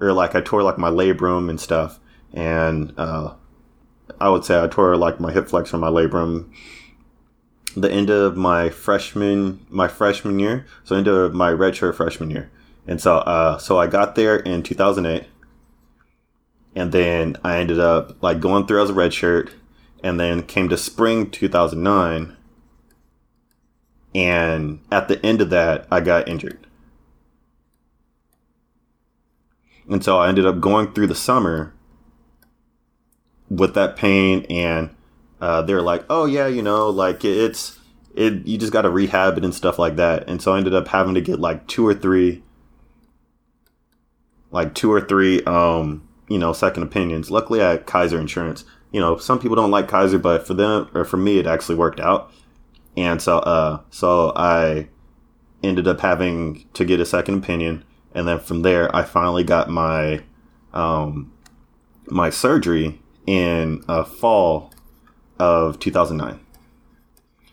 or 0.00 0.14
like 0.14 0.34
I 0.34 0.40
tore 0.40 0.62
like 0.62 0.78
my 0.78 0.90
labrum 0.90 1.50
and 1.50 1.60
stuff. 1.60 2.00
And 2.32 2.94
uh, 2.96 3.34
I 4.18 4.30
would 4.30 4.46
say 4.46 4.58
I 4.58 4.68
tore 4.68 4.96
like 4.96 5.20
my 5.20 5.32
hip 5.32 5.48
flexor, 5.48 5.76
my 5.76 5.88
labrum 5.88 6.50
the 7.76 7.90
end 7.90 8.10
of 8.10 8.36
my 8.36 8.70
freshman 8.70 9.64
my 9.68 9.88
freshman 9.88 10.38
year, 10.38 10.66
so 10.84 10.96
end 10.96 11.08
of 11.08 11.34
my 11.34 11.50
redshirt 11.50 11.94
freshman 11.94 12.30
year, 12.30 12.50
and 12.86 13.00
so 13.00 13.18
uh, 13.18 13.58
so 13.58 13.78
I 13.78 13.86
got 13.86 14.14
there 14.14 14.36
in 14.36 14.62
2008, 14.62 15.26
and 16.74 16.92
then 16.92 17.36
I 17.42 17.58
ended 17.58 17.80
up 17.80 18.22
like 18.22 18.40
going 18.40 18.66
through 18.66 18.82
as 18.82 18.90
a 18.90 18.94
redshirt, 18.94 19.50
and 20.02 20.20
then 20.20 20.42
came 20.42 20.68
to 20.68 20.76
spring 20.76 21.30
2009, 21.30 22.36
and 24.14 24.80
at 24.90 25.08
the 25.08 25.24
end 25.24 25.40
of 25.40 25.50
that 25.50 25.86
I 25.90 26.00
got 26.00 26.28
injured, 26.28 26.66
and 29.88 30.04
so 30.04 30.18
I 30.18 30.28
ended 30.28 30.46
up 30.46 30.60
going 30.60 30.92
through 30.92 31.06
the 31.06 31.14
summer 31.14 31.74
with 33.48 33.74
that 33.74 33.96
pain 33.96 34.46
and 34.48 34.90
uh, 35.42 35.60
they're 35.60 35.82
like, 35.82 36.04
oh 36.08 36.24
yeah, 36.24 36.46
you 36.46 36.62
know, 36.62 36.88
like 36.88 37.24
it's 37.24 37.76
it 38.14 38.46
you 38.46 38.56
just 38.56 38.72
got 38.72 38.82
to 38.82 38.90
rehab 38.90 39.36
it 39.36 39.44
and 39.44 39.52
stuff 39.52 39.76
like 39.76 39.96
that. 39.96 40.28
And 40.28 40.40
so 40.40 40.54
I 40.54 40.58
ended 40.58 40.72
up 40.72 40.86
having 40.86 41.14
to 41.14 41.20
get 41.20 41.40
like 41.40 41.66
two 41.66 41.84
or 41.84 41.94
three, 41.94 42.44
like 44.52 44.72
two 44.72 44.92
or 44.92 45.00
three, 45.00 45.42
um, 45.42 46.08
you 46.28 46.38
know, 46.38 46.52
second 46.52 46.84
opinions. 46.84 47.28
Luckily, 47.28 47.60
I 47.60 47.72
had 47.72 47.86
Kaiser 47.86 48.20
Insurance. 48.20 48.64
You 48.92 49.00
know, 49.00 49.16
some 49.16 49.40
people 49.40 49.56
don't 49.56 49.72
like 49.72 49.88
Kaiser, 49.88 50.20
but 50.20 50.46
for 50.46 50.54
them 50.54 50.88
or 50.94 51.04
for 51.04 51.16
me, 51.16 51.40
it 51.40 51.46
actually 51.48 51.74
worked 51.74 51.98
out. 51.98 52.32
And 52.96 53.20
so, 53.20 53.38
uh, 53.38 53.80
so 53.90 54.32
I 54.36 54.90
ended 55.60 55.88
up 55.88 56.00
having 56.00 56.68
to 56.74 56.84
get 56.84 57.00
a 57.00 57.06
second 57.06 57.38
opinion, 57.38 57.84
and 58.14 58.28
then 58.28 58.38
from 58.38 58.62
there, 58.62 58.94
I 58.94 59.02
finally 59.02 59.42
got 59.42 59.68
my, 59.68 60.22
um, 60.72 61.32
my 62.06 62.30
surgery 62.30 63.00
in 63.26 63.82
uh, 63.88 64.04
fall 64.04 64.71
of 65.38 65.78
2009. 65.78 66.40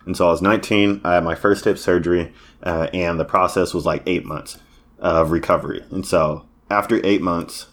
And 0.05 0.17
so 0.17 0.27
I 0.27 0.31
was 0.31 0.41
19. 0.41 1.01
I 1.03 1.15
had 1.15 1.23
my 1.23 1.35
first 1.35 1.65
hip 1.65 1.77
surgery, 1.77 2.33
uh, 2.63 2.87
and 2.93 3.19
the 3.19 3.25
process 3.25 3.73
was 3.73 3.85
like 3.85 4.03
eight 4.05 4.25
months 4.25 4.57
of 4.97 5.31
recovery. 5.31 5.83
And 5.91 6.05
so 6.05 6.45
after 6.69 6.99
eight 7.05 7.21
months, 7.21 7.67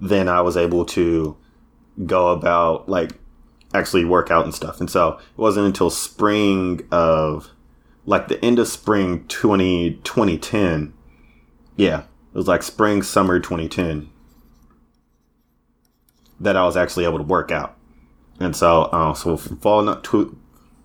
then 0.00 0.28
I 0.28 0.40
was 0.40 0.56
able 0.56 0.84
to 0.86 1.36
go 2.04 2.28
about 2.28 2.88
like 2.88 3.12
actually 3.74 4.04
work 4.04 4.30
out 4.30 4.44
and 4.44 4.54
stuff. 4.54 4.80
And 4.80 4.90
so 4.90 5.18
it 5.18 5.38
wasn't 5.38 5.66
until 5.66 5.90
spring 5.90 6.86
of 6.90 7.50
like 8.04 8.28
the 8.28 8.42
end 8.44 8.58
of 8.58 8.68
spring 8.68 9.26
20, 9.28 10.00
2010. 10.04 10.94
Yeah, 11.76 12.00
it 12.00 12.36
was 12.36 12.48
like 12.48 12.62
spring, 12.62 13.02
summer 13.02 13.40
2010 13.40 14.10
that 16.40 16.56
I 16.56 16.64
was 16.64 16.76
actually 16.76 17.04
able 17.04 17.18
to 17.18 17.24
work 17.24 17.50
out. 17.50 17.76
And 18.38 18.54
so, 18.54 18.82
uh, 18.84 19.14
so 19.14 19.36
fall 19.36 19.82
not 19.82 20.04
to 20.04 20.36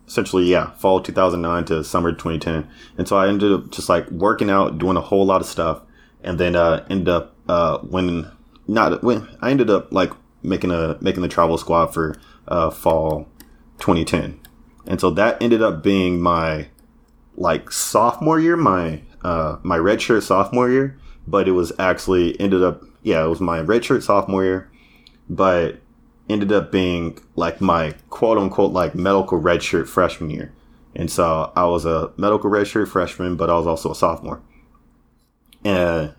essentially, 0.07 0.45
yeah, 0.45 0.71
fall 0.71 1.01
2009 1.01 1.65
to 1.65 1.83
summer 1.83 2.11
2010. 2.11 2.69
And 2.97 3.07
so 3.07 3.17
I 3.17 3.27
ended 3.27 3.51
up 3.51 3.71
just 3.71 3.89
like 3.89 4.09
working 4.11 4.49
out, 4.49 4.77
doing 4.77 4.97
a 4.97 5.01
whole 5.01 5.25
lot 5.25 5.41
of 5.41 5.47
stuff, 5.47 5.81
and 6.23 6.39
then 6.39 6.55
uh, 6.55 6.85
ended 6.89 7.09
up 7.09 7.35
uh, 7.47 7.79
when 7.79 8.29
not 8.67 9.03
when 9.03 9.27
I 9.41 9.51
ended 9.51 9.69
up 9.69 9.91
like 9.91 10.11
making 10.43 10.71
a 10.71 10.97
making 11.01 11.21
the 11.21 11.27
travel 11.27 11.57
squad 11.57 11.87
for 11.87 12.15
uh, 12.47 12.69
fall 12.69 13.27
2010. 13.79 14.39
And 14.87 14.99
so 14.99 15.11
that 15.11 15.41
ended 15.41 15.61
up 15.61 15.83
being 15.83 16.21
my 16.21 16.67
like 17.35 17.71
sophomore 17.71 18.39
year, 18.39 18.57
my 18.57 19.01
uh, 19.23 19.57
my 19.63 19.77
redshirt 19.77 20.23
sophomore 20.23 20.69
year, 20.69 20.97
but 21.27 21.47
it 21.47 21.51
was 21.51 21.71
actually 21.79 22.39
ended 22.39 22.63
up 22.63 22.83
yeah, 23.03 23.23
it 23.23 23.27
was 23.27 23.41
my 23.41 23.59
redshirt 23.59 24.03
sophomore 24.03 24.43
year 24.43 24.70
but 25.31 25.79
ended 26.29 26.51
up 26.51 26.71
being 26.71 27.17
like 27.35 27.61
my 27.61 27.95
quote 28.09 28.37
unquote 28.37 28.73
like 28.73 28.93
medical 28.93 29.41
redshirt 29.41 29.87
freshman 29.87 30.29
year. 30.29 30.53
And 30.93 31.09
so 31.09 31.53
I 31.55 31.65
was 31.65 31.85
a 31.85 32.11
medical 32.17 32.49
redshirt 32.49 32.89
freshman, 32.89 33.37
but 33.37 33.49
I 33.49 33.53
was 33.53 33.65
also 33.65 33.91
a 33.91 33.95
sophomore. 33.95 34.41
And 35.63 36.13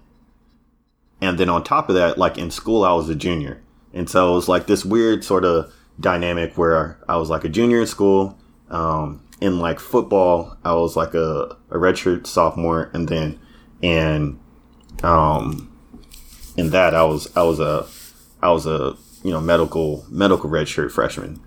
and 1.21 1.39
then 1.39 1.51
on 1.51 1.63
top 1.63 1.91
of 1.91 1.95
that, 1.95 2.17
like 2.17 2.39
in 2.39 2.51
school, 2.51 2.85
I 2.85 2.95
was 2.95 3.09
a 3.11 3.15
junior. 3.15 3.63
And 3.93 4.09
so 4.09 4.33
it 4.33 4.35
was 4.35 4.49
like 4.49 4.67
this 4.67 4.85
weird 4.85 5.25
sort 5.25 5.45
of 5.45 5.73
dynamic 6.01 6.57
where 6.57 6.99
I 7.07 7.17
was 7.17 7.29
like 7.29 7.45
a 7.45 7.51
junior 7.51 7.83
in 7.83 7.87
school. 7.87 8.39
Um, 8.71 9.23
in 9.43 9.59
like 9.59 9.79
football, 9.79 10.57
I 10.65 10.73
was 10.75 10.97
like 10.97 11.13
a, 11.13 11.59
a 11.71 11.77
redshirt 11.77 12.27
sophomore, 12.27 12.91
and 12.95 13.09
then 13.09 13.39
and 13.83 14.39
um, 15.03 15.71
in 16.57 16.71
that 16.71 16.95
I 16.95 17.05
was 17.05 17.37
I 17.37 17.43
was 17.43 17.61
a 17.61 17.87
I 18.43 18.51
was 18.51 18.67
a 18.67 18.97
you 19.23 19.31
know 19.31 19.41
medical 19.41 20.05
medical 20.09 20.51
redshirt 20.51 20.91
freshman, 20.91 21.41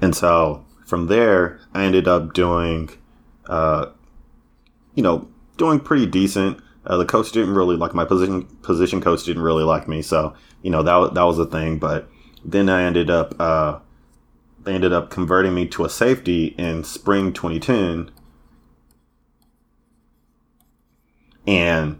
and 0.00 0.14
so 0.14 0.64
from 0.84 1.06
there 1.06 1.60
I 1.72 1.84
ended 1.84 2.06
up 2.06 2.34
doing, 2.34 2.90
uh, 3.46 3.86
you 4.94 5.02
know, 5.02 5.28
doing 5.56 5.80
pretty 5.80 6.06
decent. 6.06 6.60
Uh, 6.86 6.98
the 6.98 7.06
coach 7.06 7.32
didn't 7.32 7.54
really 7.54 7.76
like 7.76 7.94
my 7.94 8.04
position. 8.04 8.44
Position 8.62 9.00
coach 9.00 9.24
didn't 9.24 9.42
really 9.42 9.64
like 9.64 9.88
me, 9.88 10.02
so 10.02 10.34
you 10.62 10.70
know 10.70 10.82
that 10.82 11.14
that 11.14 11.22
was 11.22 11.38
a 11.38 11.46
thing. 11.46 11.78
But 11.78 12.08
then 12.44 12.68
I 12.68 12.82
ended 12.82 13.08
up 13.08 13.34
uh, 13.40 13.78
they 14.62 14.74
ended 14.74 14.92
up 14.92 15.10
converting 15.10 15.54
me 15.54 15.66
to 15.68 15.84
a 15.84 15.90
safety 15.90 16.54
in 16.58 16.84
spring 16.84 17.32
2010, 17.32 18.10
and 21.46 21.98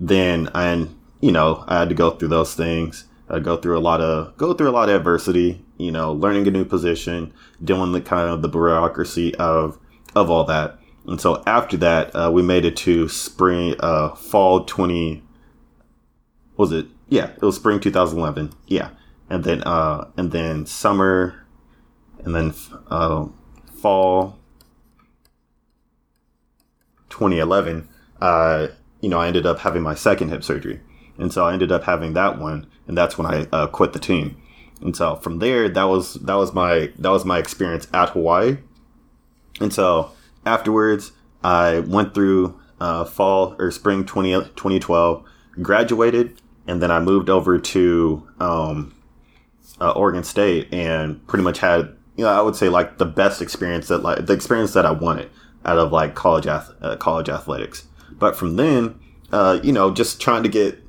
then 0.00 0.48
I 0.54 0.88
you 1.20 1.32
know 1.32 1.64
I 1.66 1.80
had 1.80 1.88
to 1.90 1.94
go 1.94 2.12
through 2.12 2.28
those 2.28 2.54
things. 2.54 3.04
I 3.32 3.40
go 3.40 3.56
through 3.56 3.78
a 3.78 3.80
lot 3.80 4.00
of 4.00 4.36
go 4.36 4.52
through 4.52 4.68
a 4.68 4.72
lot 4.72 4.88
of 4.88 4.96
adversity. 4.96 5.64
You 5.78 5.90
know, 5.90 6.12
learning 6.12 6.46
a 6.46 6.50
new 6.50 6.64
position, 6.64 7.32
dealing 7.64 7.92
with 7.92 8.04
kind 8.04 8.28
of 8.28 8.42
the 8.42 8.48
bureaucracy 8.48 9.34
of 9.36 9.78
of 10.14 10.30
all 10.30 10.44
that. 10.44 10.78
And 11.06 11.20
so 11.20 11.42
after 11.46 11.76
that, 11.78 12.14
uh, 12.14 12.30
we 12.32 12.42
made 12.42 12.64
it 12.64 12.76
to 12.78 13.08
spring, 13.08 13.74
uh, 13.80 14.10
fall 14.14 14.64
20, 14.64 15.22
was 16.56 16.72
it? 16.72 16.86
Yeah, 17.08 17.30
it 17.30 17.42
was 17.42 17.56
spring 17.56 17.80
2011. 17.80 18.52
Yeah. 18.66 18.90
And 19.28 19.44
then, 19.44 19.62
uh, 19.62 20.08
and 20.16 20.30
then 20.30 20.66
summer, 20.66 21.44
and 22.24 22.34
then, 22.34 22.54
uh, 22.88 23.26
fall 23.74 24.38
2011, 27.10 27.88
uh, 28.20 28.68
you 29.00 29.08
know, 29.08 29.18
I 29.18 29.26
ended 29.26 29.46
up 29.46 29.58
having 29.58 29.82
my 29.82 29.94
second 29.94 30.28
hip 30.28 30.44
surgery. 30.44 30.80
And 31.18 31.32
so 31.32 31.46
I 31.46 31.52
ended 31.52 31.70
up 31.70 31.84
having 31.84 32.14
that 32.14 32.38
one, 32.38 32.66
and 32.86 32.96
that's 32.96 33.18
when 33.18 33.26
I 33.26 33.46
uh, 33.52 33.66
quit 33.66 33.92
the 33.92 33.98
team. 33.98 34.36
And 34.80 34.96
so 34.96 35.16
from 35.16 35.38
there, 35.38 35.68
that 35.68 35.84
was 35.84 36.14
that 36.14 36.34
was 36.34 36.52
my 36.52 36.92
that 36.98 37.10
was 37.10 37.24
my 37.24 37.38
experience 37.38 37.86
at 37.94 38.10
Hawaii. 38.10 38.58
And 39.60 39.72
so 39.72 40.10
afterwards, 40.44 41.12
I 41.44 41.80
went 41.80 42.14
through 42.14 42.58
uh, 42.80 43.04
fall 43.04 43.54
or 43.58 43.70
spring 43.70 44.04
20, 44.04 44.32
2012, 44.32 45.24
graduated, 45.60 46.40
and 46.66 46.82
then 46.82 46.90
I 46.90 46.98
moved 46.98 47.30
over 47.30 47.58
to 47.58 48.28
um, 48.40 48.94
uh, 49.80 49.92
Oregon 49.92 50.24
State 50.24 50.72
and 50.72 51.24
pretty 51.28 51.44
much 51.44 51.58
had, 51.58 51.94
you 52.16 52.24
know, 52.24 52.30
I 52.30 52.40
would 52.40 52.56
say 52.56 52.68
like 52.68 52.98
the 52.98 53.04
best 53.04 53.40
experience 53.40 53.88
that 53.88 53.98
like 53.98 54.26
the 54.26 54.32
experience 54.32 54.72
that 54.72 54.84
I 54.84 54.90
wanted 54.90 55.30
out 55.64 55.78
of 55.78 55.92
like 55.92 56.14
college 56.14 56.46
ath- 56.46 56.72
uh, 56.80 56.96
college 56.96 57.28
athletics. 57.28 57.86
But 58.10 58.36
from 58.36 58.56
then, 58.56 58.98
uh, 59.30 59.60
you 59.62 59.72
know, 59.72 59.92
just 59.92 60.20
trying 60.20 60.42
to 60.42 60.48
get 60.48 60.81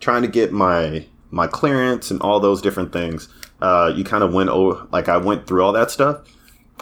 trying 0.00 0.22
to 0.22 0.28
get 0.28 0.52
my 0.52 1.06
my 1.30 1.46
clearance 1.46 2.10
and 2.10 2.20
all 2.22 2.40
those 2.40 2.62
different 2.62 2.92
things. 2.92 3.28
Uh, 3.60 3.92
you 3.94 4.04
kind 4.04 4.22
of 4.22 4.32
went 4.32 4.50
over 4.50 4.86
like 4.92 5.08
I 5.08 5.16
went 5.16 5.46
through 5.46 5.64
all 5.64 5.72
that 5.72 5.90
stuff, 5.90 6.20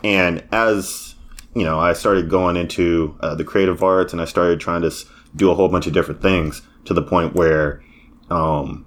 and 0.02 0.44
as 0.52 1.14
you 1.54 1.64
know, 1.64 1.78
I 1.78 1.92
started 1.92 2.28
going 2.28 2.56
into 2.56 3.16
uh, 3.20 3.34
the 3.34 3.44
creative 3.44 3.82
arts 3.82 4.12
and 4.12 4.20
I 4.20 4.24
started 4.24 4.60
trying 4.60 4.82
to 4.82 4.92
do 5.36 5.50
a 5.50 5.54
whole 5.54 5.68
bunch 5.68 5.86
of 5.86 5.92
different 5.92 6.20
things 6.20 6.62
to 6.84 6.94
the 6.94 7.02
point 7.02 7.34
where, 7.34 7.82
um, 8.30 8.84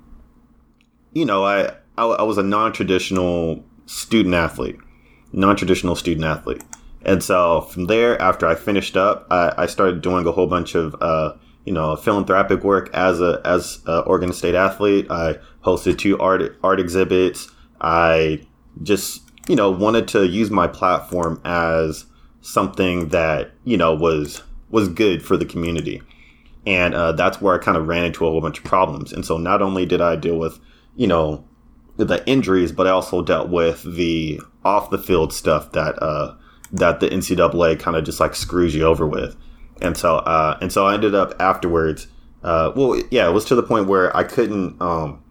you 1.14 1.26
know, 1.26 1.46
I, 1.46 1.72
I, 1.98 2.06
I 2.06 2.24
was 2.24 2.38
a 2.38 2.44
non 2.44 2.74
traditional 2.74 3.64
student 3.86 4.36
athlete, 4.36 4.78
non 5.32 5.56
traditional 5.56 5.96
student 5.96 6.26
athlete. 6.26 6.62
And 7.04 7.24
so 7.24 7.62
from 7.62 7.86
there, 7.86 8.22
after 8.22 8.46
I 8.46 8.56
finished 8.56 8.98
up, 8.98 9.28
I, 9.32 9.54
I 9.58 9.66
started 9.68 10.02
doing 10.02 10.28
a 10.28 10.32
whole 10.32 10.48
bunch 10.48 10.76
of, 10.76 10.96
uh, 11.00 11.34
you 11.68 11.74
know, 11.74 11.98
philanthropic 11.98 12.64
work 12.64 12.90
as 12.94 13.20
a 13.20 13.42
as 13.44 13.80
a 13.86 14.00
Oregon 14.00 14.32
State 14.32 14.56
athlete. 14.56 15.06
I 15.12 15.38
hosted 15.66 15.98
two 15.98 16.18
art 16.18 16.58
art 16.64 16.80
exhibits. 16.80 17.50
I 17.82 18.42
just 18.84 19.22
you 19.50 19.56
know 19.58 19.70
wanted 19.70 20.08
to 20.10 20.26
use 20.26 20.50
my 20.50 20.68
platform 20.68 21.42
as 21.44 22.06
something 22.42 23.10
that 23.10 23.52
you 23.66 23.76
know 23.76 23.94
was 23.94 24.44
was 24.70 24.88
good 24.88 25.22
for 25.24 25.36
the 25.36 25.46
community 25.46 26.02
and 26.66 26.94
uh, 26.94 27.12
that's 27.14 27.42
where 27.42 27.56
i 27.56 27.58
kind 27.58 27.78
of 27.78 27.88
ran 27.88 28.06
into 28.06 28.26
a 28.26 28.30
whole 28.30 28.42
bunch 28.42 28.60
of 28.60 28.64
problems 28.64 29.12
and 29.12 29.26
so 29.26 29.38
not 29.38 29.62
only 29.62 29.86
did 29.86 30.02
i 30.02 30.16
deal 30.16 30.38
with 30.38 30.60
you 30.96 31.08
know 31.08 31.44
the 31.96 32.24
injuries 32.28 32.72
but 32.72 32.88
i 32.88 32.90
also 32.90 33.22
dealt 33.22 33.50
with 33.50 33.84
the 33.96 34.40
off 34.64 34.90
the 34.90 34.98
field 34.98 35.34
stuff 35.34 35.72
that 35.72 36.02
uh, 36.02 36.36
that 36.72 37.00
the 37.00 37.08
ncaa 37.10 37.80
kind 37.80 37.98
of 37.98 38.04
just 38.04 38.20
like 38.20 38.36
screws 38.36 38.76
you 38.76 38.84
over 38.84 39.08
with 39.08 39.36
and 39.82 39.98
so 39.98 40.18
uh, 40.18 40.58
and 40.62 40.72
so 40.72 40.86
i 40.86 40.94
ended 40.94 41.16
up 41.16 41.34
afterwards 41.40 42.08
uh, 42.44 42.72
well 42.76 43.02
yeah 43.12 43.28
it 43.28 43.32
was 43.32 43.46
to 43.46 43.56
the 43.56 43.64
point 43.64 43.88
where 43.88 44.16
i 44.16 44.24
couldn't 44.24 44.80
um, 44.82 45.24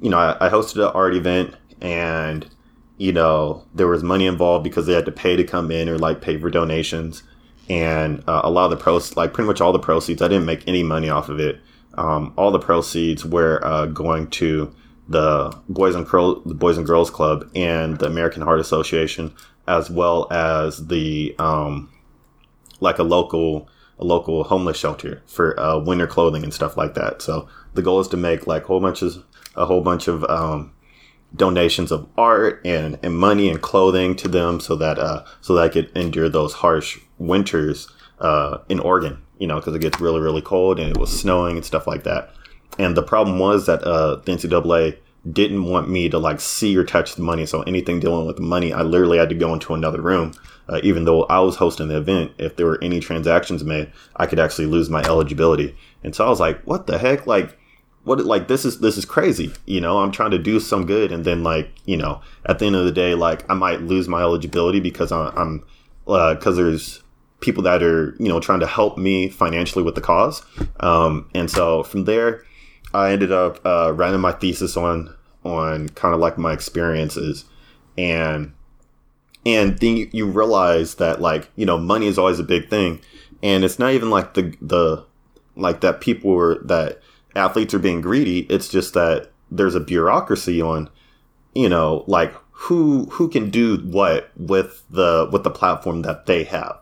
you 0.00 0.10
know 0.10 0.18
I, 0.18 0.46
I 0.46 0.48
hosted 0.50 0.76
an 0.76 0.92
art 0.94 1.14
event 1.14 1.54
and 1.80 2.48
you 2.96 3.12
know, 3.12 3.64
there 3.74 3.88
was 3.88 4.02
money 4.02 4.26
involved 4.26 4.64
because 4.64 4.86
they 4.86 4.92
had 4.92 5.04
to 5.06 5.12
pay 5.12 5.36
to 5.36 5.44
come 5.44 5.70
in 5.70 5.88
or 5.88 5.98
like 5.98 6.20
pay 6.20 6.38
for 6.38 6.50
donations. 6.50 7.22
And 7.68 8.22
uh, 8.28 8.42
a 8.44 8.50
lot 8.50 8.66
of 8.66 8.70
the 8.70 8.76
pros, 8.76 9.16
like 9.16 9.32
pretty 9.32 9.46
much 9.46 9.60
all 9.60 9.72
the 9.72 9.78
proceeds, 9.78 10.22
I 10.22 10.28
didn't 10.28 10.46
make 10.46 10.66
any 10.68 10.82
money 10.82 11.08
off 11.08 11.28
of 11.28 11.40
it. 11.40 11.60
Um, 11.94 12.34
all 12.36 12.50
the 12.50 12.58
proceeds 12.58 13.24
were 13.24 13.64
uh, 13.64 13.86
going 13.86 14.28
to 14.30 14.74
the 15.08 15.56
Boys 15.68 15.94
and 15.94 16.06
Girls, 16.06 16.42
the 16.44 16.54
Boys 16.54 16.76
and 16.76 16.86
Girls 16.86 17.10
Club 17.10 17.50
and 17.54 17.98
the 17.98 18.06
American 18.06 18.42
Heart 18.42 18.60
Association, 18.60 19.34
as 19.66 19.90
well 19.90 20.26
as 20.32 20.86
the 20.86 21.34
um, 21.38 21.90
like 22.80 22.98
a 22.98 23.02
local 23.02 23.68
a 23.98 24.04
local 24.04 24.44
homeless 24.44 24.76
shelter 24.76 25.22
for 25.26 25.58
uh, 25.58 25.78
winter 25.78 26.06
clothing 26.06 26.42
and 26.42 26.52
stuff 26.52 26.76
like 26.76 26.94
that. 26.94 27.22
So 27.22 27.48
the 27.74 27.82
goal 27.82 28.00
is 28.00 28.08
to 28.08 28.16
make 28.16 28.46
like 28.46 28.64
whole 28.64 28.80
bunches 28.80 29.18
a 29.56 29.66
whole 29.66 29.82
bunch 29.82 30.08
of 30.08 30.24
um, 30.24 30.72
donations 31.34 31.92
of 31.92 32.08
art 32.16 32.60
and, 32.64 32.98
and 33.02 33.16
money 33.16 33.48
and 33.48 33.62
clothing 33.62 34.16
to 34.16 34.28
them 34.28 34.60
so 34.60 34.76
that 34.76 34.98
uh, 34.98 35.24
so 35.40 35.54
that 35.54 35.64
I 35.64 35.68
could 35.68 35.90
endure 35.96 36.28
those 36.28 36.54
harsh 36.54 36.98
winters 37.18 37.88
uh, 38.18 38.58
in 38.68 38.80
Oregon. 38.80 39.22
You 39.38 39.48
know, 39.48 39.56
because 39.56 39.74
it 39.74 39.80
gets 39.80 40.00
really 40.00 40.20
really 40.20 40.42
cold 40.42 40.78
and 40.78 40.90
it 40.90 40.98
was 40.98 41.18
snowing 41.18 41.56
and 41.56 41.64
stuff 41.64 41.86
like 41.86 42.04
that. 42.04 42.30
And 42.78 42.96
the 42.96 43.02
problem 43.02 43.38
was 43.38 43.66
that 43.66 43.82
uh, 43.82 44.16
the 44.16 44.32
NCAA 44.32 44.98
didn't 45.30 45.64
want 45.64 45.88
me 45.88 46.08
to 46.08 46.18
like 46.18 46.40
see 46.40 46.76
or 46.76 46.84
touch 46.84 47.14
the 47.14 47.22
money. 47.22 47.46
So 47.46 47.62
anything 47.62 48.00
dealing 48.00 48.26
with 48.26 48.38
money, 48.38 48.72
I 48.72 48.82
literally 48.82 49.18
had 49.18 49.30
to 49.30 49.34
go 49.34 49.52
into 49.52 49.74
another 49.74 50.00
room. 50.00 50.34
Uh, 50.68 50.80
even 50.82 51.04
though 51.04 51.24
I 51.24 51.40
was 51.40 51.56
hosting 51.56 51.88
the 51.88 51.98
event, 51.98 52.32
if 52.38 52.56
there 52.56 52.66
were 52.66 52.82
any 52.82 53.00
transactions 53.00 53.64
made, 53.64 53.92
I 54.16 54.26
could 54.26 54.38
actually 54.38 54.66
lose 54.66 54.88
my 54.88 55.02
eligibility. 55.02 55.76
And 56.02 56.14
so 56.14 56.26
I 56.26 56.30
was 56.30 56.40
like, 56.40 56.62
what 56.62 56.86
the 56.86 56.98
heck? 56.98 57.26
Like, 57.26 57.58
what 58.04 58.24
like 58.24 58.48
this 58.48 58.64
is 58.64 58.80
this 58.80 58.96
is 58.96 59.04
crazy 59.04 59.50
you 59.66 59.80
know 59.80 59.98
i'm 59.98 60.12
trying 60.12 60.30
to 60.30 60.38
do 60.38 60.60
some 60.60 60.86
good 60.86 61.10
and 61.10 61.24
then 61.24 61.42
like 61.42 61.70
you 61.86 61.96
know 61.96 62.20
at 62.46 62.58
the 62.58 62.66
end 62.66 62.76
of 62.76 62.84
the 62.84 62.92
day 62.92 63.14
like 63.14 63.48
i 63.50 63.54
might 63.54 63.80
lose 63.82 64.08
my 64.08 64.20
eligibility 64.20 64.78
because 64.78 65.10
i'm 65.10 65.64
because 66.04 66.58
uh, 66.58 66.62
there's 66.62 67.02
people 67.40 67.62
that 67.62 67.82
are 67.82 68.14
you 68.18 68.28
know 68.28 68.40
trying 68.40 68.60
to 68.60 68.66
help 68.66 68.98
me 68.98 69.28
financially 69.28 69.82
with 69.82 69.94
the 69.94 70.00
cause 70.00 70.42
um, 70.80 71.28
and 71.34 71.50
so 71.50 71.82
from 71.82 72.04
there 72.04 72.44
i 72.94 73.12
ended 73.12 73.32
up 73.32 73.64
uh, 73.66 73.92
writing 73.92 74.20
my 74.20 74.32
thesis 74.32 74.76
on 74.76 75.14
on 75.44 75.88
kind 75.90 76.14
of 76.14 76.20
like 76.20 76.38
my 76.38 76.52
experiences. 76.52 77.44
And 77.96 78.52
and 79.46 79.78
then 79.78 80.08
you, 80.12 80.26
realize 80.26 80.94
that 80.96 81.20
like 81.20 81.50
you 81.54 81.66
know 81.66 81.78
money 81.78 82.06
is 82.06 82.18
always 82.18 82.38
a 82.38 82.44
big 82.44 82.70
thing. 82.70 83.00
And 83.42 83.64
it's 83.64 83.78
not 83.78 83.92
even 83.92 84.10
like 84.10 84.34
the 84.34 84.56
the 84.60 85.04
like 85.54 85.80
that 85.82 86.00
people 86.00 86.32
were 86.32 86.60
that 86.64 87.00
athletes 87.36 87.74
are 87.74 87.78
being 87.78 88.00
greedy. 88.00 88.40
It's 88.50 88.68
just 88.68 88.94
that 88.94 89.30
there's 89.50 89.74
a 89.74 89.80
bureaucracy 89.80 90.60
on, 90.60 90.88
you 91.54 91.68
know, 91.68 92.04
like 92.06 92.34
who 92.50 93.04
who 93.06 93.28
can 93.28 93.50
do 93.50 93.76
what 93.78 94.30
with 94.36 94.82
the 94.90 95.28
with 95.30 95.44
the 95.44 95.50
platform 95.50 96.02
that 96.02 96.26
they 96.26 96.44
have, 96.44 96.78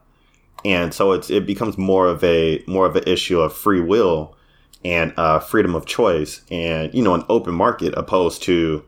and 0.65 0.95
so 0.95 1.13
it's 1.13 1.31
it 1.31 1.47
becomes 1.47 1.77
more 1.77 2.07
of 2.07 2.23
a 2.23 2.63
more 2.67 2.87
of 2.87 2.97
an 2.97 3.05
issue 3.07 3.41
of 3.41 3.53
free 3.53 3.81
will 3.81 4.37
and 4.85 5.13
uh, 5.17 5.39
freedom 5.39 5.75
of 5.75 5.87
choice, 5.87 6.43
and 6.51 6.93
you 6.95 7.03
know, 7.03 7.15
an 7.15 7.25
open 7.29 7.55
market 7.55 7.95
opposed 7.97 8.43
to, 8.45 8.85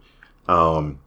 um, 0.48 0.98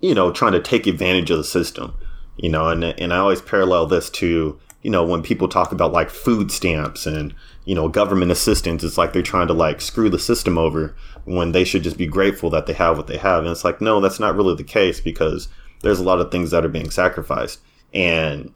you 0.00 0.14
know, 0.14 0.32
trying 0.32 0.52
to 0.52 0.60
take 0.60 0.86
advantage 0.86 1.30
of 1.30 1.38
the 1.38 1.44
system. 1.44 1.94
You 2.36 2.50
know, 2.50 2.68
and 2.68 2.84
and 2.84 3.12
I 3.12 3.18
always 3.18 3.42
parallel 3.42 3.86
this 3.86 4.10
to 4.10 4.58
you 4.82 4.90
know 4.90 5.04
when 5.04 5.22
people 5.22 5.48
talk 5.48 5.72
about 5.72 5.92
like 5.92 6.10
food 6.10 6.50
stamps 6.50 7.06
and 7.06 7.34
you 7.64 7.74
know, 7.74 7.88
government 7.88 8.30
assistance. 8.30 8.82
It's 8.82 8.98
like 8.98 9.12
they're 9.12 9.22
trying 9.22 9.46
to 9.48 9.54
like 9.54 9.80
screw 9.80 10.10
the 10.10 10.18
system 10.18 10.58
over 10.58 10.94
when 11.24 11.52
they 11.52 11.64
should 11.64 11.82
just 11.82 11.96
be 11.96 12.06
grateful 12.06 12.50
that 12.50 12.66
they 12.66 12.72
have 12.72 12.96
what 12.96 13.06
they 13.06 13.18
have. 13.18 13.44
And 13.44 13.48
it's 13.52 13.64
like, 13.64 13.80
no, 13.80 14.00
that's 14.00 14.20
not 14.20 14.34
really 14.34 14.54
the 14.54 14.64
case 14.64 15.00
because 15.00 15.48
there's 15.82 16.00
a 16.00 16.04
lot 16.04 16.20
of 16.20 16.30
things 16.30 16.50
that 16.50 16.64
are 16.64 16.70
being 16.70 16.90
sacrificed. 16.90 17.60
And, 17.94 18.52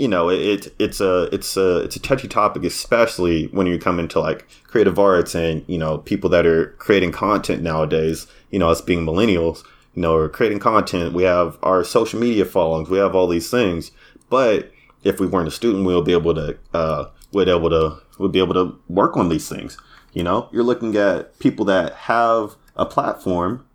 you 0.00 0.08
know, 0.08 0.30
it, 0.30 0.74
it's 0.78 0.98
a, 1.00 1.28
it's 1.30 1.58
a, 1.58 1.80
it's 1.80 1.94
a 1.94 2.00
touchy 2.00 2.26
topic, 2.26 2.64
especially 2.64 3.48
when 3.48 3.66
you 3.66 3.78
come 3.78 4.00
into 4.00 4.18
like 4.18 4.48
creative 4.64 4.98
arts 4.98 5.34
and, 5.34 5.62
you 5.66 5.76
know, 5.76 5.98
people 5.98 6.30
that 6.30 6.46
are 6.46 6.68
creating 6.78 7.12
content 7.12 7.62
nowadays, 7.62 8.26
you 8.50 8.58
know, 8.58 8.70
us 8.70 8.80
being 8.80 9.04
millennials, 9.04 9.62
you 9.94 10.00
know, 10.00 10.16
are 10.16 10.30
creating 10.30 10.58
content. 10.58 11.12
We 11.12 11.24
have 11.24 11.58
our 11.62 11.84
social 11.84 12.18
media 12.18 12.46
followings. 12.46 12.88
We 12.88 12.96
have 12.96 13.14
all 13.14 13.28
these 13.28 13.50
things. 13.50 13.90
But 14.30 14.72
if 15.04 15.20
we 15.20 15.26
weren't 15.26 15.48
a 15.48 15.50
student, 15.50 15.84
we'll 15.84 16.00
be 16.00 16.12
able 16.12 16.34
to, 16.34 16.56
uh, 16.72 17.10
would 17.32 17.48
able 17.48 17.68
to 17.68 17.98
would 18.18 18.32
be 18.32 18.38
able 18.38 18.54
to 18.54 18.78
work 18.88 19.16
on 19.16 19.28
these 19.28 19.48
things. 19.48 19.78
You 20.12 20.22
know, 20.22 20.48
you're 20.50 20.64
looking 20.64 20.96
at 20.96 21.38
people 21.38 21.64
that 21.66 21.92
have 21.92 22.56
a 22.74 22.86
platform 22.86 23.66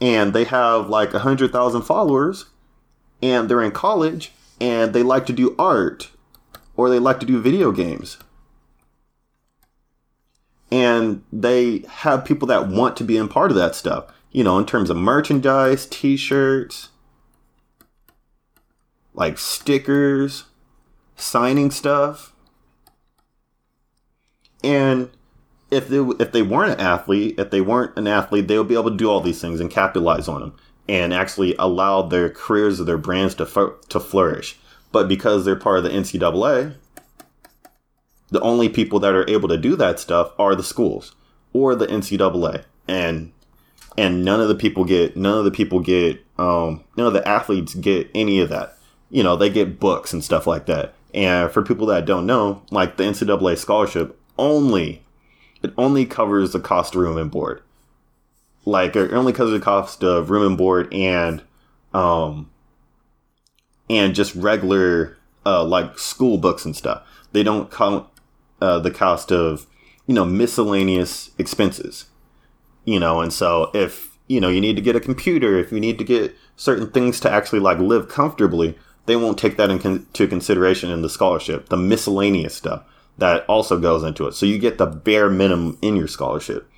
and 0.00 0.32
they 0.32 0.44
have 0.44 0.88
like 0.88 1.14
a 1.14 1.20
hundred 1.20 1.52
thousand 1.52 1.82
followers 1.82 2.46
and 3.22 3.48
they're 3.48 3.62
in 3.62 3.72
college 3.72 4.32
and 4.62 4.94
they 4.94 5.02
like 5.02 5.26
to 5.26 5.32
do 5.32 5.54
art 5.58 6.10
or 6.76 6.88
they 6.88 6.98
like 6.98 7.20
to 7.20 7.26
do 7.26 7.40
video 7.40 7.72
games. 7.72 8.16
and 10.72 11.22
they 11.30 11.84
have 11.86 12.24
people 12.24 12.48
that 12.48 12.66
want 12.66 12.96
to 12.96 13.04
be 13.04 13.18
in 13.18 13.28
part 13.28 13.50
of 13.50 13.56
that 13.58 13.74
stuff. 13.74 14.06
You 14.30 14.42
know, 14.42 14.58
in 14.58 14.64
terms 14.64 14.88
of 14.88 14.96
merchandise, 14.96 15.84
T-shirts, 15.84 16.88
like 19.12 19.36
stickers, 19.36 20.44
signing 21.14 21.70
stuff, 21.70 22.32
and 24.64 25.10
if 25.70 25.88
they 25.88 25.98
if 25.98 26.32
they 26.32 26.40
weren't 26.40 26.72
an 26.72 26.80
athlete, 26.80 27.34
if 27.38 27.50
they 27.50 27.60
weren't 27.60 27.94
an 27.98 28.06
athlete, 28.06 28.48
they 28.48 28.56
would 28.56 28.68
be 28.68 28.74
able 28.74 28.90
to 28.90 28.96
do 28.96 29.10
all 29.10 29.20
these 29.20 29.42
things 29.42 29.60
and 29.60 29.70
capitalize 29.70 30.26
on 30.26 30.40
them 30.40 30.54
and 30.88 31.14
actually 31.14 31.54
allow 31.58 32.02
their 32.02 32.28
careers 32.28 32.80
or 32.80 32.84
their 32.84 32.98
brands 32.98 33.34
to 33.36 33.74
to 33.88 34.00
flourish. 34.00 34.58
But 34.90 35.08
because 35.08 35.44
they're 35.44 35.56
part 35.56 35.78
of 35.78 35.84
the 35.84 35.90
NCAA, 35.90 36.74
the 38.30 38.40
only 38.40 38.68
people 38.68 39.00
that 39.00 39.14
are 39.14 39.28
able 39.28 39.48
to 39.48 39.56
do 39.56 39.76
that 39.76 40.00
stuff 40.00 40.32
are 40.38 40.54
the 40.54 40.62
schools 40.62 41.14
or 41.52 41.74
the 41.74 41.86
NCAA, 41.86 42.64
and 42.88 43.32
and 43.96 44.24
none 44.24 44.40
of 44.40 44.48
the 44.48 44.54
people 44.54 44.84
get 44.84 45.16
none 45.16 45.38
of 45.38 45.44
the 45.44 45.50
people 45.50 45.80
get 45.80 46.24
um, 46.38 46.84
none 46.96 47.06
of 47.06 47.12
the 47.12 47.26
athletes 47.26 47.74
get 47.74 48.10
any 48.14 48.40
of 48.40 48.48
that. 48.48 48.78
You 49.10 49.22
know, 49.22 49.36
they 49.36 49.50
get 49.50 49.78
books 49.78 50.12
and 50.12 50.24
stuff 50.24 50.46
like 50.46 50.66
that. 50.66 50.94
And 51.12 51.50
for 51.50 51.62
people 51.62 51.86
that 51.86 52.06
don't 52.06 52.24
know, 52.24 52.62
like 52.70 52.96
the 52.96 53.04
NCAA 53.04 53.58
scholarship 53.58 54.18
only 54.38 55.02
it 55.62 55.72
only 55.78 56.04
covers 56.06 56.52
the 56.52 56.60
cost 56.60 56.94
of 56.94 57.00
room 57.00 57.16
and 57.16 57.30
board. 57.30 57.62
Like 58.64 58.96
it 58.96 59.12
only 59.12 59.32
covers 59.32 59.52
the 59.52 59.64
cost 59.64 60.02
of 60.02 60.30
room 60.30 60.46
and 60.46 60.58
board 60.58 60.92
and 60.92 61.42
um 61.92 62.50
and 63.90 64.14
just 64.14 64.34
regular 64.34 65.18
uh 65.44 65.64
like 65.64 65.98
school 65.98 66.38
books 66.38 66.64
and 66.64 66.76
stuff. 66.76 67.06
They 67.32 67.42
don't 67.42 67.70
count 67.70 68.06
uh, 68.60 68.78
the 68.78 68.90
cost 68.90 69.32
of 69.32 69.66
you 70.06 70.14
know 70.14 70.24
miscellaneous 70.24 71.30
expenses. 71.38 72.06
You 72.84 72.98
know, 72.98 73.20
and 73.20 73.32
so 73.32 73.70
if 73.74 74.18
you 74.28 74.40
know 74.40 74.48
you 74.48 74.60
need 74.60 74.76
to 74.76 74.82
get 74.82 74.96
a 74.96 75.00
computer, 75.00 75.58
if 75.58 75.72
you 75.72 75.80
need 75.80 75.98
to 75.98 76.04
get 76.04 76.34
certain 76.56 76.90
things 76.90 77.20
to 77.20 77.30
actually 77.30 77.60
like 77.60 77.78
live 77.78 78.08
comfortably, 78.08 78.76
they 79.06 79.16
won't 79.16 79.38
take 79.38 79.56
that 79.56 79.70
into 79.70 80.26
consideration 80.26 80.90
in 80.90 81.02
the 81.02 81.08
scholarship. 81.08 81.68
The 81.68 81.76
miscellaneous 81.76 82.54
stuff 82.54 82.84
that 83.18 83.44
also 83.46 83.78
goes 83.78 84.02
into 84.02 84.26
it. 84.26 84.34
So 84.34 84.46
you 84.46 84.58
get 84.58 84.78
the 84.78 84.86
bare 84.86 85.28
minimum 85.28 85.78
in 85.82 85.96
your 85.96 86.08
scholarship, 86.08 86.68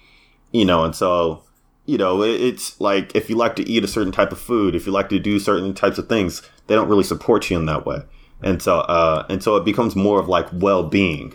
you 0.52 0.64
know, 0.64 0.84
and 0.84 0.94
so, 0.94 1.42
you 1.86 1.98
know, 1.98 2.22
it's 2.22 2.80
like 2.80 3.14
if 3.14 3.28
you 3.28 3.36
like 3.36 3.56
to 3.56 3.68
eat 3.68 3.84
a 3.84 3.88
certain 3.88 4.12
type 4.12 4.32
of 4.32 4.38
food, 4.38 4.74
if 4.74 4.86
you 4.86 4.92
like 4.92 5.08
to 5.10 5.18
do 5.18 5.38
certain 5.38 5.74
types 5.74 5.98
of 5.98 6.08
things, 6.08 6.42
they 6.66 6.74
don't 6.74 6.88
really 6.88 7.04
support 7.04 7.50
you 7.50 7.58
in 7.58 7.66
that 7.66 7.84
way. 7.84 8.02
And 8.42 8.60
so, 8.62 8.80
uh, 8.80 9.26
and 9.28 9.42
so 9.42 9.56
it 9.56 9.64
becomes 9.64 9.94
more 9.94 10.18
of 10.18 10.28
like 10.28 10.46
well 10.52 10.82
being 10.82 11.34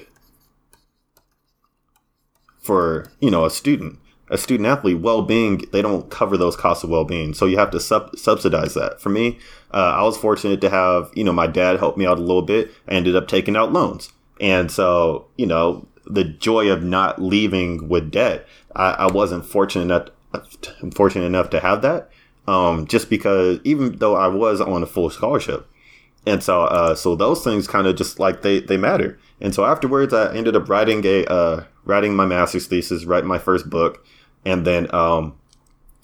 for, 2.60 3.12
you 3.20 3.32
know, 3.32 3.46
a 3.46 3.50
student. 3.50 4.00
A 4.32 4.38
student 4.38 4.68
athlete, 4.68 5.00
well 5.00 5.24
being, 5.24 5.64
they 5.72 5.82
don't 5.82 6.12
cover 6.12 6.38
those 6.38 6.56
costs 6.56 6.84
of 6.84 6.92
well 6.92 7.04
being. 7.04 7.34
So 7.34 7.48
you 7.48 7.58
have 7.58 7.72
to 7.72 7.80
sub- 7.80 8.16
subsidize 8.16 8.76
that. 8.76 9.02
For 9.02 9.10
me, 9.10 9.40
uh, 9.74 9.96
I 9.98 10.04
was 10.04 10.18
fortunate 10.18 10.62
to 10.62 10.70
have, 10.70 11.10
you 11.16 11.24
know, 11.24 11.34
my 11.34 11.48
dad 11.48 11.80
help 11.80 11.98
me 11.98 12.06
out 12.06 12.20
a 12.20 12.22
little 12.22 12.44
bit. 12.44 12.72
I 12.88 12.94
ended 12.94 13.16
up 13.16 13.28
taking 13.28 13.56
out 13.56 13.74
loans. 13.74 14.12
And 14.40 14.72
so, 14.72 15.28
you 15.36 15.48
know, 15.48 15.88
the 16.06 16.24
joy 16.24 16.70
of 16.70 16.84
not 16.84 17.20
leaving 17.20 17.90
with 17.90 18.12
debt, 18.12 18.48
I, 18.76 18.92
I 18.92 19.08
wasn't 19.08 19.46
fortunate 19.46 19.86
enough, 19.86 20.10
fortunate 20.94 21.26
enough 21.26 21.50
to 21.52 21.60
have 21.60 21.82
that. 21.82 22.10
Um, 22.48 22.88
just 22.88 23.10
because 23.10 23.60
even 23.64 23.98
though 23.98 24.16
I 24.16 24.28
was 24.28 24.60
on 24.60 24.82
a 24.82 24.88
full 24.88 25.10
scholarship. 25.10 25.68
And 26.26 26.44
so, 26.44 26.64
uh, 26.64 26.96
so 26.96 27.16
those 27.16 27.44
things 27.44 27.68
kind 27.68 27.88
of 27.88 27.96
just 27.96 28.20
like 28.20 28.42
they, 28.42 28.60
they 28.60 28.78
matter. 28.78 29.20
And 29.40 29.54
so 29.54 29.66
afterwards, 29.66 30.14
I 30.14 30.36
ended 30.36 30.56
up 30.56 30.68
writing 30.68 31.06
a, 31.06 31.26
uh, 31.26 31.64
writing 31.86 32.16
my 32.16 32.26
master's 32.26 32.68
thesis, 32.68 33.06
writing 33.06 33.28
my 33.28 33.38
first 33.38 33.70
book. 33.70 34.06
And 34.46 34.66
then, 34.66 34.94
um, 34.94 35.38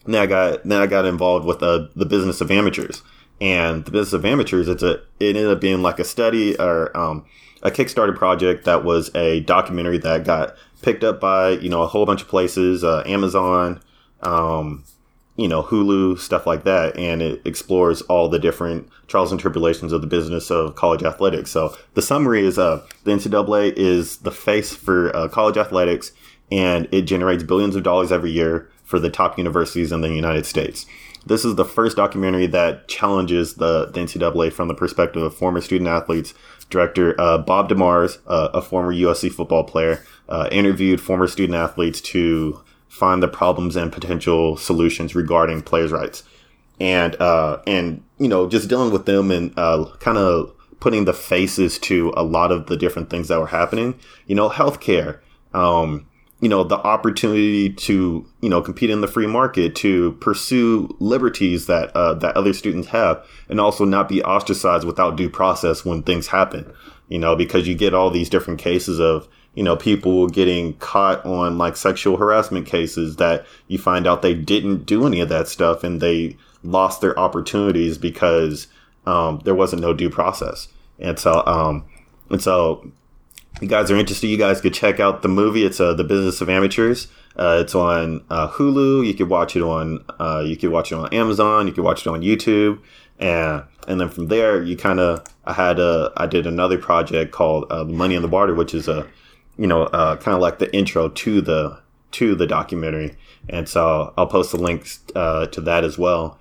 then 0.05 0.21
I 0.21 0.25
got, 0.25 0.63
then 0.63 0.81
I 0.81 0.87
got 0.87 1.05
involved 1.05 1.45
with, 1.45 1.61
uh, 1.63 1.87
the 1.95 2.05
business 2.05 2.41
of 2.41 2.51
amateurs 2.51 3.01
and 3.41 3.83
the 3.83 3.91
business 3.91 4.13
of 4.13 4.25
amateurs. 4.25 4.67
It's 4.67 4.83
a, 4.83 5.01
it 5.19 5.35
ended 5.35 5.47
up 5.47 5.59
being 5.59 5.81
like 5.81 5.99
a 5.99 6.05
study 6.05 6.55
or, 6.57 6.95
um, 6.95 7.25
a 7.65 7.71
Kickstarter 7.71 8.15
project 8.15 8.65
that 8.65 8.85
was 8.85 9.13
a 9.15 9.39
documentary 9.41 9.97
that 9.97 10.23
got 10.23 10.55
picked 10.83 11.03
up 11.03 11.19
by 11.19 11.49
you 11.49 11.67
know 11.67 11.81
a 11.81 11.87
whole 11.87 12.05
bunch 12.05 12.21
of 12.21 12.27
places, 12.27 12.83
uh, 12.83 13.03
Amazon, 13.05 13.81
um, 14.21 14.83
you 15.35 15.47
know 15.47 15.63
Hulu, 15.63 16.17
stuff 16.19 16.47
like 16.47 16.63
that, 16.63 16.97
and 16.97 17.21
it 17.21 17.41
explores 17.45 18.01
all 18.03 18.29
the 18.29 18.39
different 18.39 18.89
trials 19.07 19.31
and 19.31 19.39
tribulations 19.39 19.91
of 19.91 20.01
the 20.01 20.07
business 20.07 20.49
of 20.49 20.75
college 20.75 21.03
athletics. 21.03 21.51
So 21.51 21.75
the 21.93 22.01
summary 22.01 22.45
is: 22.45 22.57
uh, 22.57 22.85
the 23.03 23.11
NCAA 23.11 23.73
is 23.73 24.17
the 24.17 24.31
face 24.31 24.73
for 24.73 25.15
uh, 25.15 25.27
college 25.27 25.57
athletics, 25.57 26.11
and 26.51 26.87
it 26.91 27.03
generates 27.03 27.43
billions 27.43 27.75
of 27.75 27.83
dollars 27.83 28.11
every 28.11 28.31
year 28.31 28.69
for 28.83 28.99
the 28.99 29.09
top 29.09 29.37
universities 29.37 29.91
in 29.91 30.01
the 30.01 30.09
United 30.09 30.45
States. 30.45 30.85
This 31.27 31.43
is 31.43 31.55
the 31.55 31.65
first 31.65 31.97
documentary 31.97 32.45
that 32.47 32.87
challenges 32.87 33.55
the, 33.55 33.87
the 33.87 33.99
NCAA 33.99 34.53
from 34.53 34.67
the 34.67 34.75
perspective 34.75 35.23
of 35.23 35.35
former 35.35 35.59
student 35.59 35.89
athletes 35.89 36.35
director 36.69 37.19
uh, 37.19 37.37
Bob 37.37 37.69
DeMars, 37.69 38.19
uh, 38.27 38.49
a 38.53 38.61
former 38.61 38.93
USC 38.93 39.31
football 39.31 39.63
player, 39.63 40.03
uh, 40.29 40.49
interviewed 40.51 40.99
former 41.01 41.27
student 41.27 41.55
athletes 41.55 42.01
to 42.01 42.61
find 42.95 43.21
the 43.21 43.27
problems 43.27 43.75
and 43.75 43.91
potential 43.91 44.55
solutions 44.55 45.15
regarding 45.15 45.61
players' 45.61 45.91
rights, 45.91 46.23
and 46.79 47.19
uh, 47.21 47.59
and 47.67 48.03
you 48.17 48.27
know 48.27 48.47
just 48.47 48.69
dealing 48.69 48.91
with 48.91 49.05
them 49.05 49.31
and 49.31 49.53
uh, 49.57 49.85
kind 49.99 50.17
of 50.17 50.53
putting 50.79 51.05
the 51.05 51.13
faces 51.13 51.77
to 51.79 52.13
a 52.15 52.23
lot 52.23 52.51
of 52.51 52.67
the 52.67 52.77
different 52.77 53.09
things 53.09 53.27
that 53.27 53.39
were 53.39 53.47
happening. 53.47 53.99
You 54.27 54.35
know, 54.35 54.49
healthcare. 54.49 55.19
Um, 55.53 56.07
you 56.41 56.49
know 56.49 56.63
the 56.63 56.77
opportunity 56.77 57.69
to 57.71 58.25
you 58.41 58.49
know 58.49 58.61
compete 58.61 58.89
in 58.89 59.01
the 59.01 59.07
free 59.07 59.27
market 59.27 59.75
to 59.75 60.13
pursue 60.13 60.95
liberties 60.99 61.65
that 61.67 61.95
uh, 61.95 62.13
that 62.13 62.35
other 62.35 62.53
students 62.53 62.89
have 62.89 63.25
and 63.49 63.59
also 63.59 63.85
not 63.85 64.09
be 64.09 64.21
ostracized 64.23 64.85
without 64.85 65.15
due 65.15 65.29
process 65.29 65.85
when 65.85 66.03
things 66.03 66.27
happen 66.27 66.71
you 67.07 67.17
know 67.17 67.35
because 67.35 67.67
you 67.67 67.73
get 67.73 67.93
all 67.93 68.11
these 68.11 68.29
different 68.29 68.59
cases 68.59 68.99
of 68.99 69.27
you 69.55 69.63
know 69.63 69.75
people 69.75 70.27
getting 70.27 70.73
caught 70.75 71.25
on 71.25 71.57
like 71.57 71.75
sexual 71.75 72.17
harassment 72.17 72.65
cases 72.65 73.15
that 73.15 73.45
you 73.67 73.77
find 73.77 74.05
out 74.05 74.21
they 74.21 74.33
didn't 74.33 74.85
do 74.85 75.07
any 75.07 75.19
of 75.19 75.29
that 75.29 75.47
stuff 75.47 75.83
and 75.83 76.01
they 76.01 76.37
lost 76.63 77.01
their 77.01 77.17
opportunities 77.19 77.97
because 77.97 78.67
um, 79.05 79.41
there 79.43 79.55
wasn't 79.55 79.81
no 79.81 79.93
due 79.93 80.09
process 80.09 80.67
and 80.99 81.17
so 81.17 81.45
um, 81.45 81.85
and 82.29 82.41
so 82.41 82.91
you 83.61 83.67
guys 83.67 83.89
are 83.89 83.95
interested, 83.95 84.27
you 84.27 84.37
guys 84.37 84.59
could 84.59 84.73
check 84.73 84.99
out 84.99 85.21
the 85.21 85.27
movie. 85.29 85.63
It's 85.63 85.79
uh, 85.79 85.93
the 85.93 86.03
Business 86.03 86.41
of 86.41 86.49
Amateurs. 86.49 87.07
Uh, 87.37 87.59
it's 87.61 87.75
on 87.75 88.23
uh, 88.29 88.49
Hulu. 88.49 89.05
You 89.05 89.13
could 89.13 89.29
watch 89.29 89.55
it 89.55 89.61
on 89.61 90.03
uh, 90.19 90.43
you 90.45 90.57
could 90.57 90.71
watch 90.71 90.91
it 90.91 90.95
on 90.95 91.13
Amazon. 91.13 91.67
You 91.67 91.73
could 91.73 91.83
watch 91.83 92.05
it 92.05 92.09
on 92.09 92.21
YouTube, 92.21 92.81
and 93.19 93.63
and 93.87 93.99
then 93.99 94.09
from 94.09 94.27
there 94.27 94.61
you 94.61 94.75
kind 94.75 94.99
of 94.99 95.25
I 95.45 95.53
had 95.53 95.79
a 95.79 96.11
I 96.17 96.27
did 96.27 96.47
another 96.47 96.77
project 96.77 97.31
called 97.31 97.65
uh, 97.71 97.83
Money 97.85 98.15
in 98.15 98.21
the 98.21 98.27
Water, 98.27 98.53
which 98.53 98.73
is 98.73 98.87
a 98.87 99.07
you 99.57 99.67
know 99.67 99.83
uh, 99.83 100.15
kind 100.17 100.35
of 100.35 100.41
like 100.41 100.59
the 100.59 100.73
intro 100.75 101.09
to 101.09 101.41
the 101.41 101.79
to 102.11 102.35
the 102.35 102.47
documentary, 102.47 103.15
and 103.49 103.67
so 103.67 104.13
I'll 104.17 104.27
post 104.27 104.51
the 104.51 104.57
links 104.57 104.99
to 105.13 105.61
that 105.61 105.83
as 105.83 105.97
well. 105.97 106.39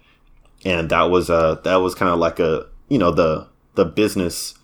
And 0.64 0.88
that 0.90 1.10
was 1.10 1.28
uh 1.28 1.56
that 1.64 1.76
was 1.76 1.94
kind 1.94 2.10
of 2.10 2.18
like 2.18 2.38
a 2.40 2.66
you 2.88 2.98
know 2.98 3.10
the 3.10 3.48
the 3.74 3.84
business 3.84 4.54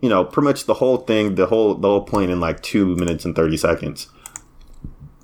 you 0.00 0.08
know, 0.08 0.24
pretty 0.24 0.44
much 0.44 0.64
the 0.64 0.74
whole 0.74 0.98
thing, 0.98 1.34
the 1.36 1.46
whole 1.46 1.74
the 1.74 1.88
whole 1.88 2.02
point 2.02 2.30
in 2.30 2.40
like 2.40 2.62
two 2.62 2.94
minutes 2.96 3.24
and 3.24 3.34
thirty 3.34 3.56
seconds. 3.56 4.08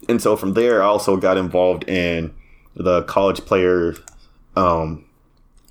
And 0.08 0.20
so 0.20 0.36
from 0.36 0.54
there, 0.54 0.82
I 0.82 0.86
also 0.86 1.16
got 1.16 1.36
involved 1.36 1.88
in 1.88 2.34
the 2.74 3.02
college 3.02 3.44
player, 3.44 3.94
um, 4.56 5.04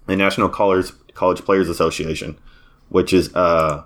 the 0.06 0.16
National 0.16 0.50
College 0.50 0.92
College 1.14 1.44
Players 1.44 1.68
Association, 1.68 2.38
which 2.90 3.12
is 3.12 3.34
uh, 3.36 3.84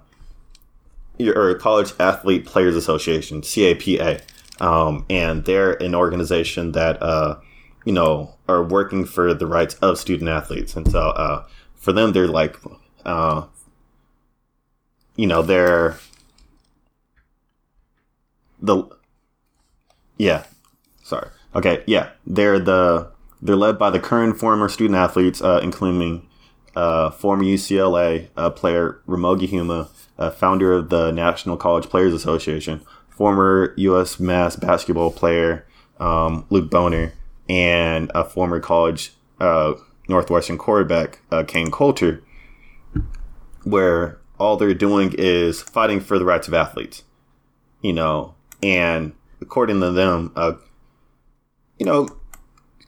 or 1.20 1.56
College 1.56 1.94
Athlete 2.00 2.46
Players 2.46 2.76
Association 2.76 3.42
(CAPA), 3.42 4.22
um, 4.60 5.06
and 5.10 5.46
they're 5.46 5.74
an 5.82 5.96
organization 5.96 6.72
that 6.74 7.02
uh, 7.02 7.40
you 7.86 7.94
know 7.94 8.36
are 8.48 8.64
working 8.64 9.06
for 9.06 9.34
the 9.34 9.48
rights 9.48 9.76
of 9.76 9.98
student 9.98 10.30
athletes, 10.30 10.76
and 10.76 10.90
so 10.90 11.00
uh, 11.00 11.46
for 11.76 11.92
them, 11.92 12.14
they're 12.14 12.28
like 12.28 12.58
uh, 13.06 13.46
you 15.16 15.28
know, 15.28 15.42
they're 15.42 15.98
the 18.62 18.84
yeah, 20.18 20.46
sorry. 21.04 21.30
Okay, 21.54 21.84
yeah, 21.88 22.10
they're 22.26 22.60
the 22.60 23.12
they're 23.42 23.56
led 23.56 23.78
by 23.78 23.90
the 23.90 24.00
current 24.00 24.38
former 24.38 24.68
student 24.70 24.98
athletes, 24.98 25.42
uh, 25.42 25.60
including 25.64 26.28
uh, 26.76 27.10
former 27.12 27.44
UCLA 27.44 28.30
uh, 28.36 28.50
player 28.50 29.02
Ramogi 29.08 29.50
Huma, 29.50 29.90
uh, 30.18 30.32
founder 30.32 30.74
of 30.74 30.90
the 30.90 31.12
National 31.12 31.58
College 31.58 31.86
Players 31.90 32.14
Association, 32.14 32.82
former 33.10 33.76
UMass 33.78 34.60
basketball 34.60 35.12
player 35.12 35.66
um, 36.00 36.46
Luke 36.50 36.70
Bonner, 36.70 37.14
and 37.50 38.12
a 38.14 38.26
former 38.26 38.60
college 38.60 39.14
uh, 39.40 39.74
Northwestern 40.08 40.58
quarterback 40.58 41.20
uh, 41.32 41.44
Kain 41.44 41.72
Colter, 41.72 42.24
where 43.64 44.20
all 44.40 44.58
they're 44.58 44.74
doing 44.74 45.14
is 45.18 45.62
fighting 45.62 46.00
for 46.00 46.20
the 46.20 46.26
rights 46.26 46.48
of 46.48 46.54
athletes, 46.54 47.04
you 47.82 47.94
know, 47.94 48.36
and 48.62 49.14
according 49.42 49.80
to 49.80 49.92
them, 49.92 50.32
uh, 50.36 50.54
you 51.80 51.86
know, 51.86 52.08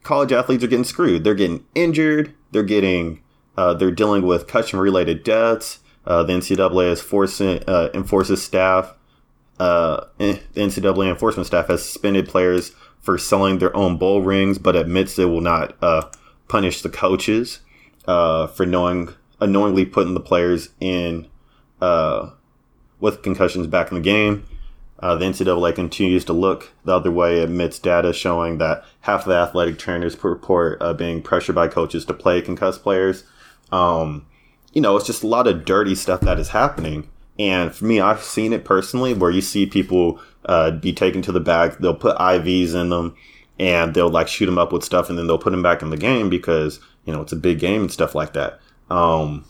college 0.04 0.32
athletes 0.32 0.64
are 0.64 0.68
getting 0.68 0.86
screwed. 0.86 1.24
They're 1.24 1.36
getting 1.36 1.66
injured. 1.76 2.34
They're 2.52 2.64
getting, 2.64 3.22
uh, 3.58 3.74
they're 3.74 3.92
dealing 3.92 4.26
with 4.26 4.48
concussion 4.48 4.80
related 4.80 5.24
deaths. 5.24 5.80
Uh, 6.08 6.24
the 6.24 6.34
NCAA 6.34 6.92
is 6.92 7.02
forcing, 7.02 7.62
uh, 7.68 7.90
enforces 7.94 8.42
staff. 8.42 8.94
Uh, 9.60 10.06
the 10.18 10.40
NCAA 10.56 11.10
enforcement 11.10 11.46
staff 11.46 11.68
has 11.68 11.84
suspended 11.84 12.28
players 12.30 12.72
for 13.02 13.18
selling 13.18 13.60
their 13.60 13.76
own 13.76 13.98
bowl 13.98 14.22
rings, 14.22 14.58
but 14.58 14.76
admits 14.76 15.20
it 15.20 15.26
will 15.26 15.42
not 15.42 15.76
uh, 15.84 16.10
punish 16.48 16.82
the 16.82 16.90
coaches 16.90 17.60
uh, 18.08 18.48
for 18.48 18.66
knowing 18.66 19.10
unknowingly 19.40 19.86
putting 19.86 20.14
the 20.14 20.20
players 20.20 20.70
in 20.80 21.28
uh, 21.82 22.32
with 23.00 23.22
concussions 23.22 23.68
back 23.68 23.92
in 23.92 23.96
the 23.96 24.02
game. 24.02 24.46
Uh, 25.00 25.16
the 25.16 25.26
NCAA 25.26 25.76
continues 25.76 26.26
to 26.26 26.34
look 26.34 26.72
the 26.84 26.94
other 26.94 27.12
way 27.12 27.44
amidst 27.44 27.84
data 27.84 28.12
showing 28.12 28.58
that 28.58 28.84
half 29.02 29.22
of 29.22 29.28
the 29.28 29.36
athletic 29.36 29.78
trainers 29.78 30.22
report 30.24 30.82
uh, 30.82 30.94
being 30.94 31.22
pressured 31.22 31.54
by 31.54 31.68
coaches 31.68 32.04
to 32.06 32.14
play 32.14 32.42
concussed 32.42 32.82
players. 32.82 33.24
Um, 33.72 34.26
you 34.78 34.82
know, 34.82 34.96
it's 34.96 35.08
just 35.08 35.24
a 35.24 35.28
lot 35.28 35.48
of 35.48 35.66
dirty 35.66 35.96
stuff 35.96 36.22
that 36.22 36.38
is 36.38 36.50
happening. 36.50 37.10
And 37.40 37.74
for 37.74 37.86
me, 37.86 38.00
I've 38.00 38.22
seen 38.22 38.54
it 38.54 38.64
personally 38.64 39.12
where 39.16 39.32
you 39.32 39.42
see 39.42 39.66
people 39.66 40.22
uh, 40.46 40.70
be 40.70 40.94
taken 40.94 41.24
to 41.24 41.32
the 41.32 41.40
back. 41.40 41.80
They'll 41.80 41.96
put 41.96 42.16
IVs 42.18 42.80
in 42.80 42.90
them 42.90 43.16
and 43.58 43.96
they'll 43.96 44.12
like 44.12 44.28
shoot 44.28 44.46
them 44.46 44.60
up 44.60 44.72
with 44.72 44.84
stuff 44.84 45.10
and 45.10 45.18
then 45.18 45.26
they'll 45.26 45.40
put 45.40 45.50
them 45.50 45.64
back 45.64 45.82
in 45.82 45.90
the 45.90 45.98
game 45.98 46.30
because, 46.30 46.80
you 47.06 47.12
know, 47.12 47.24
it's 47.24 47.32
a 47.32 47.38
big 47.38 47.58
game 47.58 47.82
and 47.82 47.92
stuff 47.92 48.14
like 48.14 48.34
that. 48.34 48.60
Um, 48.92 49.46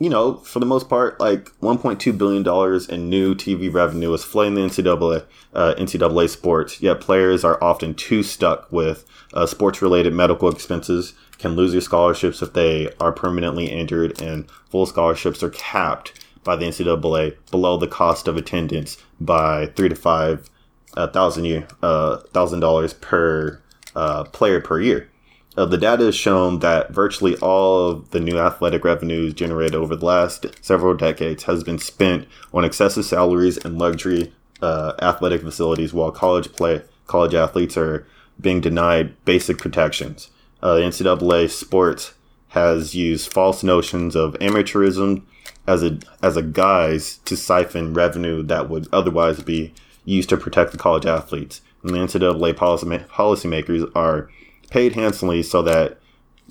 you 0.00 0.10
know, 0.10 0.38
for 0.38 0.58
the 0.58 0.66
most 0.66 0.88
part, 0.88 1.20
like 1.20 1.44
1.2 1.60 2.18
billion 2.18 2.42
dollars 2.42 2.88
in 2.88 3.08
new 3.08 3.36
TV 3.36 3.72
revenue 3.72 4.12
is 4.14 4.24
flooding 4.24 4.54
the 4.54 4.62
NCAA, 4.62 5.24
uh, 5.54 5.74
NCAA 5.78 6.28
sports. 6.28 6.82
Yet 6.82 7.00
players 7.00 7.44
are 7.44 7.62
often 7.62 7.94
too 7.94 8.24
stuck 8.24 8.66
with 8.72 9.04
uh, 9.32 9.46
sports-related 9.46 10.12
medical 10.12 10.48
expenses, 10.48 11.14
can 11.42 11.56
lose 11.56 11.72
their 11.72 11.80
scholarships 11.80 12.40
if 12.40 12.54
they 12.54 12.88
are 13.00 13.12
permanently 13.12 13.66
injured, 13.66 14.20
and 14.22 14.50
full 14.70 14.86
scholarships 14.86 15.42
are 15.42 15.50
capped 15.50 16.24
by 16.44 16.56
the 16.56 16.64
NCAA 16.64 17.36
below 17.50 17.76
the 17.76 17.86
cost 17.86 18.26
of 18.26 18.36
attendance 18.36 18.96
by 19.20 19.66
three 19.66 19.88
to 19.88 19.94
five 19.94 20.48
uh, 20.96 21.08
thousand 21.08 21.66
uh, 21.82 22.16
thousand 22.32 22.60
dollars 22.60 22.94
per 22.94 23.60
uh, 23.94 24.24
player 24.24 24.60
per 24.60 24.80
year. 24.80 25.08
Uh, 25.56 25.66
the 25.66 25.76
data 25.76 26.04
has 26.04 26.14
shown 26.14 26.60
that 26.60 26.90
virtually 26.92 27.36
all 27.36 27.90
of 27.90 28.10
the 28.10 28.20
new 28.20 28.38
athletic 28.38 28.84
revenues 28.84 29.34
generated 29.34 29.74
over 29.74 29.94
the 29.94 30.06
last 30.06 30.46
several 30.62 30.94
decades 30.94 31.42
has 31.42 31.62
been 31.62 31.78
spent 31.78 32.26
on 32.54 32.64
excessive 32.64 33.04
salaries 33.04 33.58
and 33.58 33.78
luxury 33.78 34.32
uh, 34.62 34.94
athletic 35.02 35.42
facilities, 35.42 35.92
while 35.92 36.10
college 36.10 36.50
play 36.52 36.82
college 37.06 37.34
athletes 37.34 37.76
are 37.76 38.06
being 38.40 38.60
denied 38.60 39.22
basic 39.24 39.58
protections. 39.58 40.30
Uh, 40.62 40.74
the 40.74 40.82
NCAA 40.82 41.50
sports 41.50 42.14
has 42.48 42.94
used 42.94 43.32
false 43.32 43.62
notions 43.62 44.14
of 44.14 44.34
amateurism 44.34 45.22
as 45.66 45.82
a 45.82 45.98
as 46.22 46.36
a 46.36 46.42
guise 46.42 47.18
to 47.24 47.36
siphon 47.36 47.94
revenue 47.94 48.42
that 48.42 48.68
would 48.68 48.86
otherwise 48.92 49.42
be 49.42 49.72
used 50.04 50.28
to 50.28 50.36
protect 50.36 50.72
the 50.72 50.78
college 50.78 51.06
athletes. 51.06 51.60
And 51.82 51.94
the 51.94 51.98
NCAA 51.98 52.56
policy 52.56 52.86
policymakers 52.86 53.90
are 53.94 54.30
paid 54.70 54.94
handsomely 54.94 55.42
so 55.42 55.62
that 55.62 55.98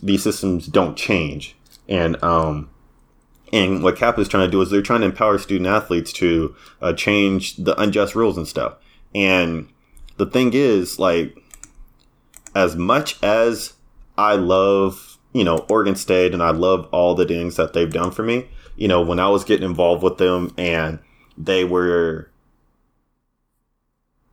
these 0.01 0.23
systems 0.23 0.67
don't 0.67 0.97
change. 0.97 1.55
And 1.87 2.21
um, 2.23 2.69
and 3.53 3.83
what 3.83 3.97
CAP 3.97 4.17
is 4.19 4.27
trying 4.27 4.47
to 4.47 4.51
do 4.51 4.61
is 4.61 4.69
they're 4.69 4.81
trying 4.81 5.01
to 5.01 5.07
empower 5.07 5.37
student 5.37 5.67
athletes 5.67 6.13
to 6.13 6.55
uh, 6.81 6.93
change 6.93 7.57
the 7.57 7.79
unjust 7.79 8.15
rules 8.15 8.37
and 8.37 8.47
stuff. 8.47 8.75
And 9.13 9.67
the 10.17 10.25
thing 10.25 10.51
is, 10.53 10.99
like, 10.99 11.37
as 12.55 12.75
much 12.75 13.21
as 13.21 13.73
I 14.21 14.35
love, 14.35 15.17
you 15.33 15.43
know, 15.43 15.65
Oregon 15.67 15.95
State 15.95 16.33
and 16.33 16.43
I 16.43 16.51
love 16.51 16.87
all 16.91 17.15
the 17.15 17.25
things 17.25 17.55
that 17.55 17.73
they've 17.73 17.91
done 17.91 18.11
for 18.11 18.21
me, 18.21 18.47
you 18.75 18.87
know, 18.87 19.01
when 19.01 19.19
I 19.19 19.29
was 19.29 19.43
getting 19.43 19.65
involved 19.65 20.03
with 20.03 20.19
them 20.19 20.53
and 20.59 20.99
they 21.39 21.63
were, 21.63 22.29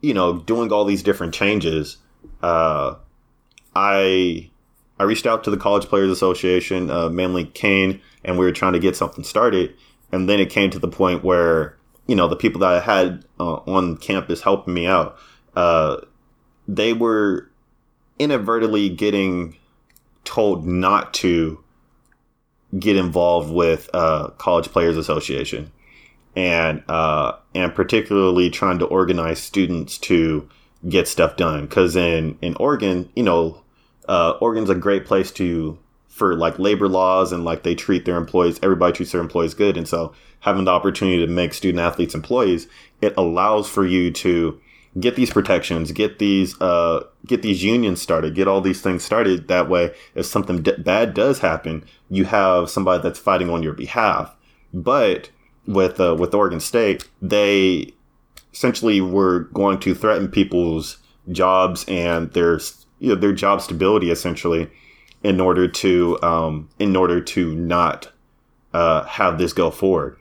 you 0.03 0.13
know, 0.13 0.41
doing 0.41 0.71
all 0.71 0.85
these 0.85 1.03
different 1.03 1.33
changes, 1.33 1.97
uh, 2.43 2.97
I 3.75 4.51
I 5.01 5.05
reached 5.05 5.27
out 5.27 5.43
to 5.45 5.51
the 5.51 5.57
College 5.57 5.87
Players 5.87 6.11
Association, 6.11 6.91
uh, 6.91 7.09
mainly 7.09 7.47
Kain, 7.47 8.03
and 8.25 8.37
we 8.37 8.45
were 8.45 8.53
trying 8.53 8.75
to 8.75 8.79
get 8.79 8.95
something 8.95 9.25
started. 9.25 9.75
And 10.13 10.29
then 10.29 10.39
it 10.39 10.51
came 10.51 10.69
to 10.71 10.79
the 10.79 10.89
point 10.89 11.25
where, 11.25 11.79
you 12.07 12.15
know, 12.15 12.29
the 12.29 12.37
people 12.37 12.61
that 12.61 12.73
I 12.73 12.81
had 12.81 13.25
uh, 13.41 13.55
on 13.65 13.97
campus 13.97 14.43
helping 14.43 14.75
me 14.75 14.87
out, 14.87 15.17
uh, 15.57 15.99
they 16.67 16.93
were 16.93 17.51
inadvertently 18.19 18.91
getting 18.91 19.58
told 20.29 20.67
not 20.67 21.15
to 21.15 21.65
get 22.79 22.97
involved 22.97 23.51
with 23.51 23.89
uh, 23.95 24.29
College 24.37 24.69
Players 24.69 24.99
Association, 24.99 25.73
and 26.37 26.83
uh, 26.89 27.33
and 27.55 27.75
particularly 27.75 28.51
trying 28.51 28.79
to 28.79 28.85
organize 28.85 29.39
students 29.39 29.97
to 29.99 30.47
get 30.87 31.09
stuff 31.09 31.37
done. 31.37 31.63
Because 31.63 31.97
in 31.97 32.39
in 32.43 32.55
Oregon, 32.57 33.11
you 33.17 33.23
know, 33.23 33.63
uh, 34.07 34.33
Oregon's 34.41 34.69
a 34.69 34.75
great 34.75 35.07
place 35.07 35.33
to 35.33 35.79
for 36.09 36.37
like 36.37 36.59
labor 36.59 36.89
laws 36.89 37.33
and 37.33 37.45
like 37.45 37.63
they 37.63 37.75
treat 37.75 38.05
their 38.05 38.19
employees. 38.19 38.61
Everybody 38.63 38.93
treats 38.93 39.13
their 39.13 39.23
employees 39.23 39.55
good, 39.55 39.79
and 39.79 39.89
so 39.89 40.13
having 40.41 40.65
the 40.65 40.71
opportunity 40.71 41.25
to 41.25 41.33
make 41.33 41.55
student 41.55 41.81
athletes 41.81 42.15
employees, 42.15 42.69
it 43.01 43.15
allows 43.17 43.67
for 43.67 43.87
you 43.87 44.11
to 44.11 44.61
get 45.01 45.17
these 45.17 45.31
protections, 45.31 45.93
get 45.93 46.19
these 46.19 46.61
uh, 46.61 47.05
get 47.27 47.43
these 47.43 47.63
unions 47.63 48.01
started, 48.01 48.35
get 48.35 48.49
all 48.49 48.61
these 48.61 48.81
things 48.81 49.05
started. 49.05 49.49
That 49.49 49.69
way, 49.69 49.95
if 50.15 50.27
something 50.27 50.63
d- 50.63 50.77
bad 50.79 51.15
does 51.15 51.41
happen, 51.41 51.85
you 52.09 52.25
have 52.25 52.71
somebody 52.71 53.03
that's 53.03 53.19
fighting 53.19 53.51
on 53.51 53.63
your 53.63 53.75
behalf. 53.75 54.35
But 54.73 55.31
with 55.67 56.01
uh, 56.01 56.17
with 56.19 56.35
Oregon 56.35 56.61
State, 56.61 57.09
they 57.21 57.93
essentially 58.53 59.01
were 59.01 59.41
going 59.53 59.79
to 59.81 59.95
threaten 59.95 60.29
people's 60.29 60.99
jobs 61.31 61.85
and 61.87 62.33
their 62.33 62.61
you 62.99 63.11
know, 63.11 63.15
their 63.15 63.33
job 63.33 63.61
stability 63.61 64.11
essentially 64.11 64.69
in 65.23 65.41
order 65.41 65.69
to 65.69 66.19
um, 66.23 66.69
in 66.79 66.97
order 66.97 67.21
to 67.21 67.55
not 67.55 68.11
uh, 68.73 69.05
have 69.05 69.39
this 69.39 69.53
go 69.53 69.71
forward. 69.71 70.19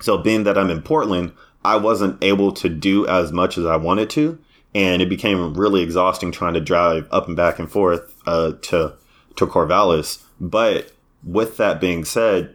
So 0.00 0.18
being 0.18 0.44
that 0.44 0.58
I'm 0.58 0.70
in 0.70 0.82
Portland, 0.82 1.32
I 1.64 1.76
wasn't 1.76 2.22
able 2.22 2.52
to 2.52 2.68
do 2.68 3.06
as 3.06 3.32
much 3.32 3.56
as 3.56 3.66
I 3.66 3.76
wanted 3.76 4.10
to, 4.10 4.38
and 4.74 5.00
it 5.00 5.08
became 5.08 5.54
really 5.54 5.82
exhausting 5.82 6.32
trying 6.32 6.54
to 6.54 6.60
drive 6.60 7.08
up 7.10 7.26
and 7.26 7.36
back 7.36 7.58
and 7.58 7.70
forth 7.70 8.14
uh, 8.26 8.52
to 8.62 8.94
to 9.36 9.46
Corvallis. 9.46 10.22
But 10.40 10.92
with 11.22 11.56
that 11.56 11.80
being 11.80 12.04
said, 12.04 12.54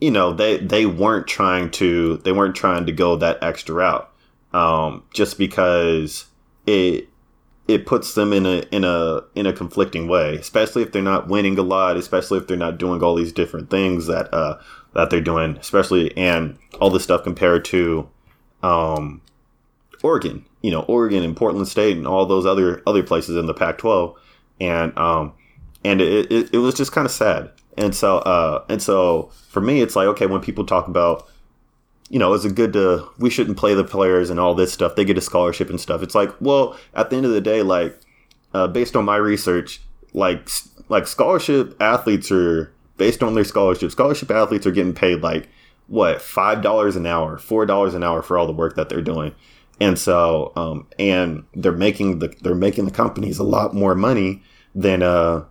you 0.00 0.10
know 0.10 0.32
they 0.32 0.58
they 0.58 0.86
weren't 0.86 1.26
trying 1.26 1.70
to 1.72 2.18
they 2.18 2.32
weren't 2.32 2.56
trying 2.56 2.86
to 2.86 2.92
go 2.92 3.16
that 3.16 3.42
extra 3.42 3.74
route 3.74 4.10
um, 4.52 5.04
just 5.12 5.38
because 5.38 6.26
it 6.66 7.08
it 7.68 7.86
puts 7.86 8.14
them 8.14 8.32
in 8.32 8.46
a 8.46 8.64
in 8.72 8.84
a 8.84 9.22
in 9.34 9.46
a 9.46 9.52
conflicting 9.52 10.08
way, 10.08 10.36
especially 10.36 10.82
if 10.82 10.92
they're 10.92 11.02
not 11.02 11.28
winning 11.28 11.58
a 11.58 11.62
lot, 11.62 11.96
especially 11.96 12.38
if 12.38 12.46
they're 12.46 12.56
not 12.56 12.78
doing 12.78 13.02
all 13.02 13.14
these 13.14 13.32
different 13.32 13.70
things 13.70 14.06
that 14.06 14.32
uh, 14.34 14.58
that 14.94 15.10
they're 15.10 15.20
doing, 15.20 15.56
especially 15.56 16.16
and 16.16 16.58
all 16.80 16.90
this 16.90 17.04
stuff 17.04 17.22
compared 17.22 17.64
to 17.66 18.08
um, 18.62 19.20
Oregon, 20.02 20.44
you 20.62 20.70
know, 20.70 20.82
Oregon 20.82 21.22
and 21.22 21.36
Portland 21.36 21.68
State 21.68 21.96
and 21.96 22.06
all 22.06 22.26
those 22.26 22.46
other 22.46 22.82
other 22.86 23.02
places 23.02 23.36
in 23.36 23.46
the 23.46 23.54
Pac-12, 23.54 24.14
and 24.60 24.96
um, 24.98 25.32
and 25.84 26.00
it, 26.00 26.30
it, 26.30 26.54
it 26.54 26.58
was 26.58 26.74
just 26.74 26.92
kind 26.92 27.06
of 27.06 27.12
sad. 27.12 27.50
And 27.76 27.94
so 27.94 28.18
uh, 28.18 28.64
and 28.68 28.82
so 28.82 29.30
for 29.48 29.60
me, 29.60 29.80
it's 29.80 29.96
like 29.96 30.06
okay, 30.08 30.26
when 30.26 30.40
people 30.40 30.66
talk 30.66 30.88
about 30.88 31.28
you 32.10 32.18
know, 32.18 32.34
is 32.34 32.44
it 32.44 32.56
good 32.56 32.72
to 32.72 33.08
we 33.18 33.30
shouldn't 33.30 33.56
play 33.56 33.72
the 33.72 33.84
players 33.84 34.30
and 34.30 34.40
all 34.40 34.54
this 34.54 34.72
stuff. 34.72 34.96
They 34.96 35.04
get 35.04 35.16
a 35.16 35.22
scholarship 35.22 35.70
and 35.70 35.80
stuff. 35.80 36.02
It's 36.02 36.14
like, 36.14 36.34
well, 36.40 36.76
at 36.92 37.08
the 37.08 37.16
end 37.16 37.24
of 37.24 37.32
the 37.32 37.40
day, 37.40 37.62
like 37.62 37.98
uh, 38.52 38.66
based 38.66 38.96
on 38.96 39.04
my 39.04 39.16
research, 39.16 39.80
like 40.12 40.50
like 40.88 41.06
scholarship 41.06 41.80
athletes 41.80 42.32
are 42.32 42.72
based 43.00 43.22
on 43.22 43.34
their 43.34 43.44
scholarship. 43.44 43.90
Scholarship 43.90 44.30
athletes 44.30 44.66
are 44.66 44.70
getting 44.70 44.92
paid 44.92 45.22
like 45.22 45.48
what 45.88 46.20
five 46.20 46.60
dollars 46.62 46.96
an 46.96 47.06
hour, 47.06 47.38
four 47.38 47.64
dollars 47.64 47.94
an 47.94 48.04
hour 48.04 48.20
for 48.20 48.36
all 48.36 48.46
the 48.46 48.52
work 48.52 48.76
that 48.76 48.90
they're 48.90 49.00
doing, 49.00 49.34
and 49.80 49.98
so 49.98 50.52
um, 50.54 50.86
and 50.98 51.44
they're 51.54 51.72
making 51.72 52.18
the 52.18 52.28
they're 52.42 52.54
making 52.54 52.84
the 52.84 52.90
companies 52.90 53.38
a 53.38 53.42
lot 53.42 53.74
more 53.74 53.94
money 53.94 54.42
than 54.74 55.02
uh 55.02 55.42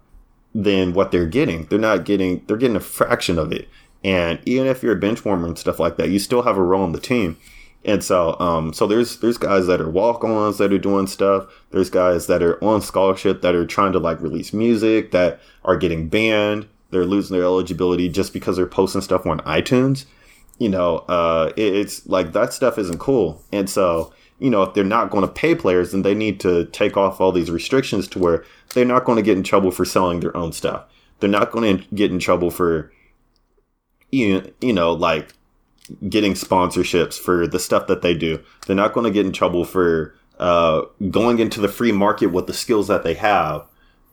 than 0.54 0.94
what 0.94 1.12
they're 1.12 1.26
getting. 1.26 1.66
They're 1.66 1.80
not 1.80 2.06
getting 2.06 2.46
they're 2.46 2.56
getting 2.56 2.78
a 2.78 2.82
fraction 2.82 3.40
of 3.40 3.52
it. 3.52 3.68
And 4.04 4.40
even 4.46 4.68
if 4.68 4.82
you're 4.84 4.96
a 4.96 5.00
bench 5.00 5.26
warmer 5.26 5.48
and 5.48 5.58
stuff 5.58 5.80
like 5.80 5.98
that, 5.98 6.10
you 6.10 6.20
still 6.20 6.44
have 6.44 6.56
a 6.56 6.64
role 6.64 6.86
in 6.86 6.94
the 6.94 7.02
team. 7.02 7.36
And 7.84 8.04
so, 8.04 8.40
um, 8.40 8.74
so 8.74 8.86
there's 8.86 9.18
there's 9.18 9.40
guys 9.40 9.66
that 9.68 9.82
are 9.82 9.90
walk-ons 9.90 10.60
that 10.60 10.72
are 10.72 10.78
doing 10.78 11.08
stuff. 11.08 11.48
There's 11.72 11.90
guys 11.90 12.28
that 12.28 12.44
are 12.44 12.64
on 12.64 12.82
scholarship 12.82 13.42
that 13.42 13.56
are 13.56 13.66
trying 13.66 13.94
to 13.94 14.00
like 14.00 14.22
release 14.22 14.54
music 14.54 15.12
that 15.12 15.40
are 15.66 15.78
getting 15.78 16.10
banned. 16.10 16.68
They're 16.92 17.06
losing 17.06 17.36
their 17.36 17.46
eligibility 17.46 18.10
just 18.10 18.34
because 18.34 18.56
they're 18.56 18.66
posting 18.66 19.02
stuff 19.02 19.26
on 19.26 19.40
iTunes. 19.42 20.06
You 20.58 20.70
know, 20.70 20.98
uh, 21.08 21.52
it, 21.56 21.76
it's 21.76 22.06
like 22.08 22.34
that 22.34 22.54
stuff 22.54 22.78
isn't 22.78 23.00
cool. 23.00 23.42
And 23.52 23.70
so, 23.70 24.14
you 24.40 24.50
know, 24.50 24.64
if 24.64 24.74
they're 24.74 24.84
not 24.84 25.12
going 25.12 25.26
to 25.26 25.32
pay 25.32 25.56
players, 25.56 25.92
then 25.92 26.02
they 26.02 26.16
need 26.16 26.40
to 26.42 26.66
take 26.66 26.98
off 26.98 27.22
all 27.22 27.32
these 27.32 27.52
restrictions 27.52 28.08
to 28.10 28.20
where 28.20 28.44
they're 28.74 28.86
not 28.86 29.06
going 29.06 29.18
to 29.18 29.22
get 29.22 29.38
in 29.38 29.44
trouble 29.44 29.72
for 29.72 29.86
selling 29.86 30.20
their 30.20 30.36
own 30.36 30.52
stuff. 30.52 30.86
They're 31.20 31.30
not 31.30 31.52
going 31.52 31.78
to 31.78 31.86
get 31.96 32.12
in 32.12 32.20
trouble 32.20 32.50
for, 32.50 32.92
you, 34.12 34.54
you 34.62 34.74
know, 34.74 34.94
like 34.94 35.34
getting 36.08 36.34
sponsorships 36.34 37.18
for 37.18 37.48
the 37.48 37.60
stuff 37.60 37.88
that 37.88 38.02
they 38.02 38.14
do. 38.14 38.40
They're 38.66 38.76
not 38.76 38.94
going 38.94 39.06
to 39.06 39.12
get 39.12 39.26
in 39.26 39.32
trouble 39.32 39.66
for 39.66 40.16
uh, 40.40 40.84
going 41.10 41.40
into 41.40 41.60
the 41.60 41.68
free 41.68 41.92
market 41.92 42.28
with 42.28 42.48
the 42.48 42.54
skills 42.54 42.88
that 42.88 43.04
they 43.04 43.16
have, 43.16 43.66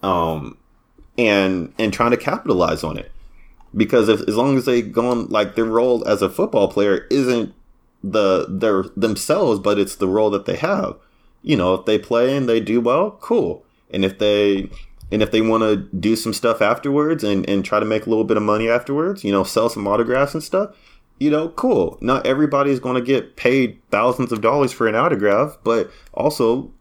um, 0.03 0.59
and 1.18 1.72
and 1.79 1.92
trying 1.92 2.11
to 2.11 2.16
capitalize 2.16 2.85
on 2.85 2.98
it. 2.98 3.11
Because 3.74 4.09
if, 4.09 4.26
as 4.29 4.37
long 4.37 4.57
as 4.57 4.64
they 4.64 4.81
go 4.83 5.11
on, 5.11 5.26
like 5.29 5.55
their 5.55 5.64
role 5.64 6.07
as 6.09 6.22
a 6.22 6.31
football 6.31 6.68
player 6.68 7.07
isn't 7.11 7.55
the 8.02 8.46
their 8.48 8.85
themselves, 8.96 9.61
but 9.61 9.79
it's 9.79 9.96
the 9.96 10.09
role 10.09 10.31
that 10.31 10.46
they 10.46 10.57
have. 10.57 10.96
You 11.42 11.57
know, 11.57 11.74
if 11.74 11.85
they 11.85 11.98
play 11.98 12.37
and 12.37 12.48
they 12.48 12.61
do 12.61 12.81
well, 12.81 13.12
cool. 13.20 13.64
And 13.90 14.05
if 14.05 14.18
they 14.18 14.70
and 15.12 15.22
if 15.22 15.31
they 15.31 15.40
want 15.40 15.62
to 15.62 15.76
do 15.98 16.16
some 16.16 16.33
stuff 16.33 16.61
afterwards 16.61 17.22
and, 17.22 17.48
and 17.48 17.64
try 17.64 17.79
to 17.79 17.87
make 17.87 18.07
a 18.07 18.11
little 18.11 18.24
bit 18.24 18.37
of 18.37 18.42
money 18.42 18.68
afterwards, 18.68 19.22
you 19.22 19.31
know, 19.31 19.44
sell 19.44 19.68
some 19.68 19.87
autographs 19.87 20.35
and 20.35 20.42
stuff, 20.42 20.74
you 21.18 21.31
know, 21.31 21.50
cool. 21.50 21.96
Not 22.00 22.26
everybody's 22.26 22.81
going 22.81 22.96
to 22.96 23.00
get 23.00 23.37
paid 23.37 23.81
thousands 23.90 24.33
of 24.33 24.40
dollars 24.40 24.72
for 24.72 24.87
an 24.88 24.94
autograph, 24.94 25.59
but 25.62 25.90
also, 26.12 26.72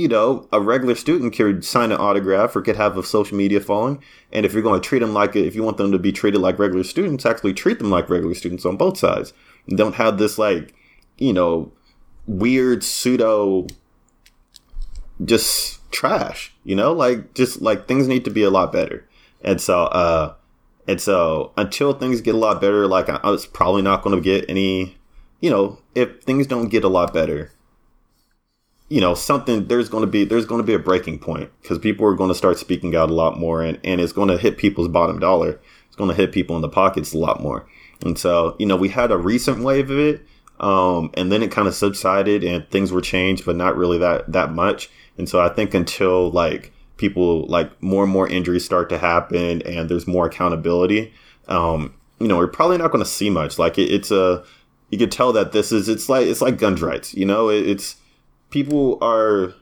you 0.00 0.08
know, 0.08 0.48
a 0.50 0.60
regular 0.62 0.94
student 0.94 1.34
could 1.34 1.62
sign 1.62 1.92
an 1.92 1.98
autograph 1.98 2.56
or 2.56 2.62
could 2.62 2.76
have 2.76 2.96
a 2.96 3.02
social 3.02 3.36
media 3.36 3.60
following. 3.60 4.02
And 4.32 4.46
if 4.46 4.54
you're 4.54 4.62
going 4.62 4.80
to 4.80 4.88
treat 4.88 5.00
them 5.00 5.12
like, 5.12 5.36
if 5.36 5.54
you 5.54 5.62
want 5.62 5.76
them 5.76 5.92
to 5.92 5.98
be 5.98 6.10
treated 6.10 6.40
like 6.40 6.58
regular 6.58 6.84
students, 6.84 7.26
actually 7.26 7.52
treat 7.52 7.78
them 7.78 7.90
like 7.90 8.08
regular 8.08 8.34
students 8.34 8.64
on 8.64 8.78
both 8.78 8.96
sides. 8.96 9.34
don't 9.68 9.96
have 9.96 10.16
this, 10.16 10.38
like, 10.38 10.74
you 11.18 11.34
know, 11.34 11.70
weird 12.26 12.82
pseudo, 12.82 13.66
just 15.22 15.80
trash, 15.92 16.54
you 16.64 16.74
know, 16.74 16.94
like, 16.94 17.34
just 17.34 17.60
like 17.60 17.86
things 17.86 18.08
need 18.08 18.24
to 18.24 18.30
be 18.30 18.42
a 18.42 18.50
lot 18.50 18.72
better. 18.72 19.06
And 19.42 19.60
so, 19.60 19.82
uh, 19.84 20.34
and 20.88 20.98
so 20.98 21.52
until 21.58 21.92
things 21.92 22.22
get 22.22 22.34
a 22.34 22.38
lot 22.38 22.58
better, 22.58 22.86
like 22.86 23.10
I 23.10 23.28
was 23.28 23.44
probably 23.44 23.82
not 23.82 24.02
going 24.02 24.16
to 24.16 24.22
get 24.22 24.48
any, 24.48 24.96
you 25.40 25.50
know, 25.50 25.78
if 25.94 26.22
things 26.22 26.46
don't 26.46 26.70
get 26.70 26.84
a 26.84 26.88
lot 26.88 27.12
better, 27.12 27.52
you 28.90 29.00
know, 29.00 29.14
something 29.14 29.68
there's 29.68 29.88
going 29.88 30.02
to 30.02 30.10
be 30.10 30.24
there's 30.24 30.44
going 30.44 30.60
to 30.60 30.66
be 30.66 30.74
a 30.74 30.78
breaking 30.78 31.20
point 31.20 31.50
because 31.62 31.78
people 31.78 32.04
are 32.04 32.14
going 32.14 32.28
to 32.28 32.34
start 32.34 32.58
speaking 32.58 32.94
out 32.94 33.08
a 33.08 33.14
lot 33.14 33.38
more, 33.38 33.62
and 33.62 33.78
and 33.82 34.00
it's 34.00 34.12
going 34.12 34.28
to 34.28 34.36
hit 34.36 34.58
people's 34.58 34.88
bottom 34.88 35.18
dollar. 35.18 35.60
It's 35.86 35.96
going 35.96 36.10
to 36.10 36.16
hit 36.16 36.32
people 36.32 36.56
in 36.56 36.62
the 36.62 36.68
pockets 36.68 37.14
a 37.14 37.18
lot 37.18 37.40
more. 37.40 37.66
And 38.04 38.18
so, 38.18 38.56
you 38.58 38.66
know, 38.66 38.76
we 38.76 38.88
had 38.88 39.10
a 39.10 39.16
recent 39.16 39.62
wave 39.62 39.90
of 39.90 39.98
it, 39.98 40.26
um, 40.58 41.10
and 41.14 41.30
then 41.30 41.42
it 41.42 41.50
kind 41.52 41.68
of 41.68 41.74
subsided, 41.74 42.42
and 42.42 42.68
things 42.70 42.92
were 42.92 43.00
changed, 43.00 43.44
but 43.46 43.56
not 43.56 43.76
really 43.76 43.98
that 43.98 44.30
that 44.32 44.52
much. 44.52 44.90
And 45.16 45.28
so, 45.28 45.40
I 45.40 45.48
think 45.48 45.72
until 45.72 46.30
like 46.30 46.72
people 46.96 47.46
like 47.46 47.82
more 47.82 48.02
and 48.02 48.12
more 48.12 48.28
injuries 48.28 48.64
start 48.64 48.90
to 48.90 48.98
happen 48.98 49.62
and 49.62 49.88
there's 49.88 50.06
more 50.06 50.26
accountability, 50.26 51.12
um, 51.48 51.94
you 52.18 52.28
know, 52.28 52.36
we're 52.36 52.46
probably 52.46 52.76
not 52.76 52.92
going 52.92 53.02
to 53.02 53.10
see 53.10 53.30
much. 53.30 53.58
Like 53.58 53.78
it, 53.78 53.90
it's 53.90 54.10
a, 54.10 54.44
you 54.90 54.98
could 54.98 55.10
tell 55.10 55.32
that 55.32 55.52
this 55.52 55.72
is, 55.72 55.88
it's 55.88 56.10
like, 56.10 56.26
it's 56.26 56.42
like 56.42 56.58
guns 56.58 56.82
rights, 56.82 57.14
you 57.14 57.24
know, 57.24 57.48
it, 57.48 57.66
it's, 57.66 57.96
people 58.50 58.98
are 59.00 59.54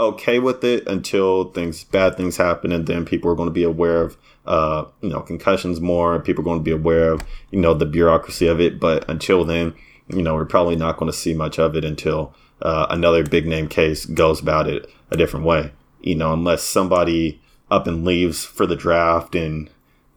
okay 0.00 0.38
with 0.38 0.62
it 0.62 0.86
until 0.86 1.50
things, 1.50 1.84
bad 1.84 2.16
things 2.16 2.36
happen. 2.36 2.72
And 2.72 2.86
then 2.86 3.04
people 3.04 3.30
are 3.30 3.34
going 3.34 3.48
to 3.48 3.52
be 3.52 3.64
aware 3.64 4.02
of, 4.02 4.16
uh, 4.46 4.84
you 5.00 5.08
know, 5.08 5.20
concussions 5.20 5.80
more. 5.80 6.20
People 6.20 6.42
are 6.42 6.44
going 6.44 6.60
to 6.60 6.64
be 6.64 6.70
aware 6.70 7.12
of, 7.12 7.22
you 7.50 7.60
know, 7.60 7.74
the 7.74 7.86
bureaucracy 7.86 8.46
of 8.46 8.60
it. 8.60 8.78
But 8.78 9.08
until 9.10 9.44
then, 9.44 9.74
you 10.08 10.22
know, 10.22 10.34
we're 10.34 10.46
probably 10.46 10.76
not 10.76 10.96
going 10.96 11.10
to 11.10 11.16
see 11.16 11.34
much 11.34 11.58
of 11.58 11.74
it 11.74 11.84
until 11.84 12.34
uh, 12.62 12.86
another 12.90 13.24
big 13.24 13.46
name 13.46 13.68
case 13.68 14.06
goes 14.06 14.40
about 14.40 14.68
it 14.68 14.88
a 15.10 15.16
different 15.16 15.44
way 15.44 15.72
you 16.00 16.14
know, 16.14 16.32
unless 16.32 16.62
somebody 16.62 17.40
up 17.70 17.86
and 17.86 18.04
leaves 18.04 18.44
for 18.44 18.66
the 18.66 18.76
draft 18.76 19.34
and 19.34 19.70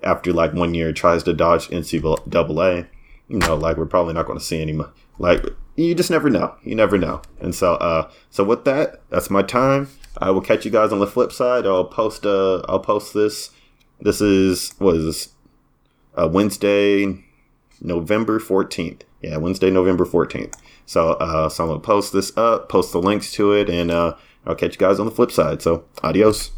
after 0.03 0.34
like 0.34 0.53
one 0.53 0.73
year 0.73 0.91
tries 0.91 1.23
to 1.23 1.34
dodge 1.34 1.67
NCAA, 1.67 2.88
you 3.27 3.38
know, 3.39 3.55
like 3.55 3.77
we're 3.77 3.86
probably 3.86 4.13
not 4.13 4.25
going 4.25 4.39
to 4.39 4.43
see 4.43 4.62
any. 4.62 4.79
Like 5.19 5.45
you 5.75 5.95
just 5.95 6.12
never 6.12 6.29
know. 6.29 6.55
You 6.63 6.75
never 6.75 6.97
know. 6.97 7.21
And 7.39 7.55
so, 7.55 7.75
uh, 7.75 8.10
so 8.29 8.43
with 8.43 8.65
that, 8.65 9.01
that's 9.10 9.29
my 9.29 9.41
time. 9.41 9.89
I 10.17 10.29
will 10.31 10.41
catch 10.41 10.65
you 10.65 10.71
guys 10.71 10.91
on 10.91 10.99
the 10.99 11.07
flip 11.07 11.31
side. 11.31 11.65
I'll 11.65 11.86
post. 11.86 12.25
Uh, 12.25 12.62
I'll 12.67 12.79
post 12.79 13.13
this. 13.13 13.51
This 13.99 14.21
is 14.21 14.71
this? 14.79 15.29
Uh, 16.15 16.27
Wednesday, 16.31 17.23
November 17.79 18.39
fourteenth. 18.39 19.03
Yeah, 19.21 19.38
Wednesday, 19.38 19.71
November 19.71 20.05
fourteenth. 20.05 20.55
So, 20.86 21.13
uh, 21.13 21.47
so 21.47 21.63
I'm 21.63 21.69
gonna 21.69 21.79
post 21.79 22.12
this 22.12 22.36
up, 22.36 22.67
post 22.67 22.91
the 22.91 23.01
links 23.01 23.31
to 23.34 23.53
it, 23.53 23.69
and 23.69 23.89
uh, 23.91 24.15
I'll 24.45 24.55
catch 24.55 24.73
you 24.73 24.79
guys 24.79 24.99
on 24.99 25.05
the 25.05 25.12
flip 25.12 25.31
side. 25.31 25.62
So, 25.62 25.86
adios. 26.03 26.51